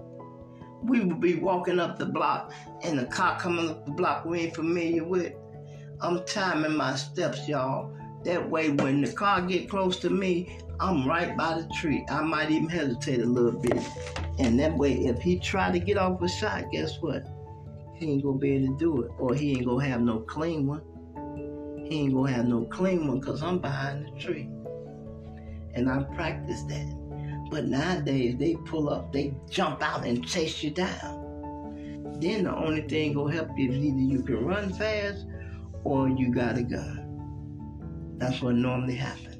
We 0.83 1.01
would 1.01 1.21
be 1.21 1.37
walking 1.37 1.81
up 1.81 1.99
the 1.99 2.07
block 2.07 2.53
and 2.85 2.99
the 2.99 3.07
car 3.07 3.41
coming 3.41 3.71
up 3.71 3.87
the 3.87 3.93
block 3.93 4.27
we 4.27 4.41
ain't 4.41 4.55
familiar 4.55 5.05
with 5.05 5.33
I'm 6.01 6.25
timing 6.25 6.77
my 6.77 6.95
steps, 6.95 7.49
y'all. 7.49 7.93
That 8.25 8.49
way, 8.49 8.71
when 8.71 9.01
the 9.01 9.13
car 9.13 9.43
get 9.43 9.69
close 9.69 9.99
to 10.01 10.11
me, 10.11 10.59
I'm 10.79 11.09
right 11.09 11.37
by 11.37 11.61
the 11.61 11.69
tree. 11.75 12.05
I 12.09 12.23
might 12.23 12.51
even 12.51 12.69
hesitate 12.69 13.21
a 13.21 13.27
little 13.27 13.59
bit. 13.59 13.83
And 14.39 14.59
that 14.61 14.77
way, 14.77 14.93
if 15.07 15.21
he 15.21 15.41
try 15.41 15.73
to 15.73 15.79
get 15.81 15.99
off 15.99 16.23
a 16.23 16.29
shot, 16.29 16.71
guess 16.71 16.99
what? 17.01 17.27
He 17.95 18.13
ain't 18.13 18.23
gonna 18.23 18.39
be 18.39 18.53
able 18.53 18.69
to 18.69 18.79
do 18.79 19.03
it. 19.03 19.11
Or 19.19 19.35
he 19.35 19.53
ain't 19.53 19.67
gonna 19.67 19.85
have 19.87 20.01
no 20.01 20.21
clean 20.21 20.69
one. 20.69 20.83
He 21.89 22.03
ain't 22.03 22.15
gonna 22.15 22.31
have 22.31 22.47
no 22.47 22.63
clean 22.65 23.09
one 23.09 23.19
because 23.19 23.43
I'm 23.43 23.59
behind 23.59 24.07
the 24.07 24.21
tree. 24.21 24.49
And 25.75 25.91
I 25.91 26.05
practice 26.15 26.63
that. 26.65 27.49
But 27.51 27.67
nowadays, 27.67 28.37
they 28.39 28.55
pull 28.67 28.89
up, 28.89 29.13
they 29.13 29.35
jump 29.51 29.83
out 29.83 30.07
and 30.07 30.25
chase 30.25 30.63
you 30.63 30.71
down. 30.71 32.19
Then 32.21 32.45
the 32.45 32.55
only 32.55 32.83
thing 32.83 33.15
gonna 33.15 33.33
help 33.33 33.51
you 33.57 33.73
is 33.73 33.79
either 33.79 33.99
you 33.99 34.23
can 34.23 34.45
run 34.45 34.73
fast 34.73 35.25
or 35.85 36.09
you 36.09 36.33
got 36.33 36.59
a 36.59 36.63
gun. 36.63 38.17
That's 38.19 38.43
what 38.43 38.55
normally 38.55 38.97
happens. 38.97 39.37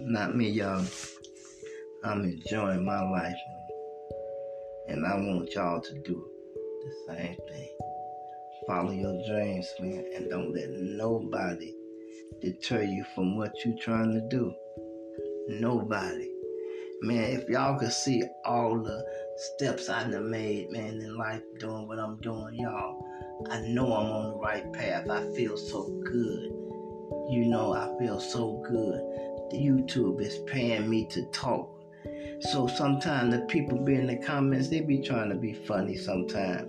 Not 0.00 0.36
me, 0.36 0.50
y'all. 0.50 0.84
I'm 2.04 2.24
enjoying 2.24 2.84
my 2.84 3.00
life. 3.10 3.36
And 4.88 5.06
I 5.06 5.14
want 5.14 5.54
y'all 5.54 5.80
to 5.80 5.94
do 6.00 6.26
the 6.84 7.14
same 7.14 7.36
thing. 7.48 7.68
Follow 8.66 8.92
your 8.92 9.24
dreams, 9.26 9.72
man, 9.80 10.04
and 10.14 10.28
don't 10.28 10.52
let 10.52 10.68
nobody 10.70 11.72
deter 12.40 12.82
you 12.82 13.04
from 13.14 13.36
what 13.36 13.54
you're 13.64 13.78
trying 13.78 14.12
to 14.12 14.20
do. 14.28 14.54
Nobody. 15.48 16.28
Man, 17.00 17.30
if 17.30 17.48
y'all 17.48 17.78
could 17.78 17.92
see 17.92 18.22
all 18.44 18.78
the 18.82 19.04
steps 19.36 19.88
I 19.88 20.08
done 20.10 20.30
made, 20.30 20.70
man, 20.70 21.00
in 21.00 21.16
life 21.16 21.42
doing 21.58 21.88
what 21.88 21.98
I'm 21.98 22.16
doing, 22.20 22.54
y'all, 22.54 23.04
I 23.50 23.60
know 23.60 23.92
I'm 23.92 24.10
on 24.10 24.30
the 24.30 24.36
right 24.36 24.72
path. 24.72 25.08
I 25.08 25.30
feel 25.34 25.56
so 25.56 25.88
good. 26.04 26.50
You 27.30 27.46
know, 27.46 27.72
I 27.72 27.96
feel 27.98 28.20
so 28.20 28.62
good. 28.68 29.00
YouTube 29.54 30.20
is 30.20 30.38
paying 30.46 30.88
me 30.88 31.06
to 31.10 31.24
talk. 31.26 31.68
So 32.50 32.66
sometimes 32.66 33.34
the 33.34 33.42
people 33.42 33.84
be 33.84 33.94
in 33.94 34.06
the 34.06 34.16
comments, 34.16 34.68
they 34.68 34.80
be 34.80 35.00
trying 35.00 35.28
to 35.30 35.36
be 35.36 35.52
funny 35.52 35.96
sometimes. 35.96 36.68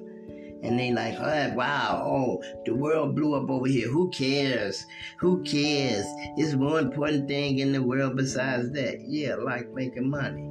And 0.64 0.80
they 0.80 0.94
like, 0.94 1.16
oh, 1.20 1.54
wow, 1.56 2.04
oh, 2.06 2.44
the 2.66 2.74
world 2.74 3.16
blew 3.16 3.34
up 3.36 3.50
over 3.50 3.68
here. 3.68 3.90
Who 3.90 4.10
cares? 4.12 4.86
Who 5.20 5.44
cares? 5.44 6.06
It's 6.38 6.56
one 6.56 6.86
important 6.86 7.28
thing 7.28 7.60
in 7.60 7.74
the 7.74 7.84
world 7.84 8.16
besides 8.16 8.72
that. 8.72 9.02
Yeah, 9.02 9.36
like 9.36 9.70
making 9.74 10.10
money. 10.10 10.50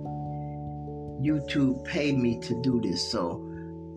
YouTube 1.22 1.84
paid 1.84 2.18
me 2.18 2.38
to 2.40 2.60
do 2.62 2.80
this, 2.80 3.10
so 3.10 3.40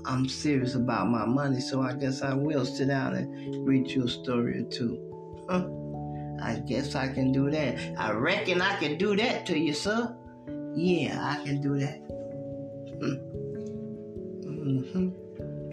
I'm 0.06 0.30
serious 0.30 0.76
about 0.76 1.10
my 1.10 1.26
money, 1.26 1.60
so 1.60 1.82
I 1.82 1.94
guess 1.94 2.22
I 2.22 2.34
will 2.34 2.66
sit 2.66 2.88
down 2.90 3.16
and 3.16 3.68
read 3.68 3.90
you 3.90 4.04
a 4.06 4.08
story 4.08 4.60
or 4.60 4.64
two. 4.70 5.00
Huh. 5.50 5.68
I 6.42 6.60
guess 6.60 6.96
I 6.96 7.08
can 7.08 7.32
do 7.32 7.50
that. 7.50 7.80
I 7.98 8.12
reckon 8.12 8.62
I 8.62 8.76
can 8.76 8.98
do 8.98 9.16
that 9.16 9.46
to 9.48 9.58
you, 9.58 9.74
sir. 9.74 10.16
Yeah, 10.76 11.18
I 11.22 11.44
can 11.44 11.62
do 11.62 11.80
that. 11.80 12.02
Mm-hmm. 14.56 15.10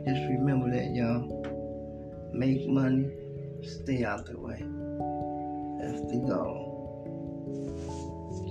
Just 0.07 0.21
remember 0.31 0.71
that, 0.71 0.95
y'all. 0.95 1.29
Make 2.33 2.67
money, 2.69 3.11
stay 3.62 4.05
out 4.05 4.25
the 4.27 4.38
way. 4.38 4.65
That's 5.81 6.01
the 6.11 6.19
goal. 6.27 6.72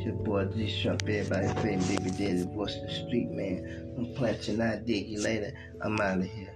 It's 0.02 0.08
your 0.08 0.16
boy 0.16 0.46
G 0.46 0.68
Shrimp, 0.68 1.04
everybody's 1.04 1.54
favorite 1.62 1.88
baby 1.88 2.10
daddy, 2.10 2.44
voice 2.56 2.76
of 2.76 2.88
the 2.88 2.92
street 2.92 3.30
man. 3.30 3.94
I'm 3.96 4.12
planting, 4.16 4.60
I 4.60 4.78
dig 4.78 5.10
you 5.10 5.22
later. 5.22 5.54
I'm 5.80 6.02
out 6.02 6.18
of 6.18 6.24
here. 6.24 6.56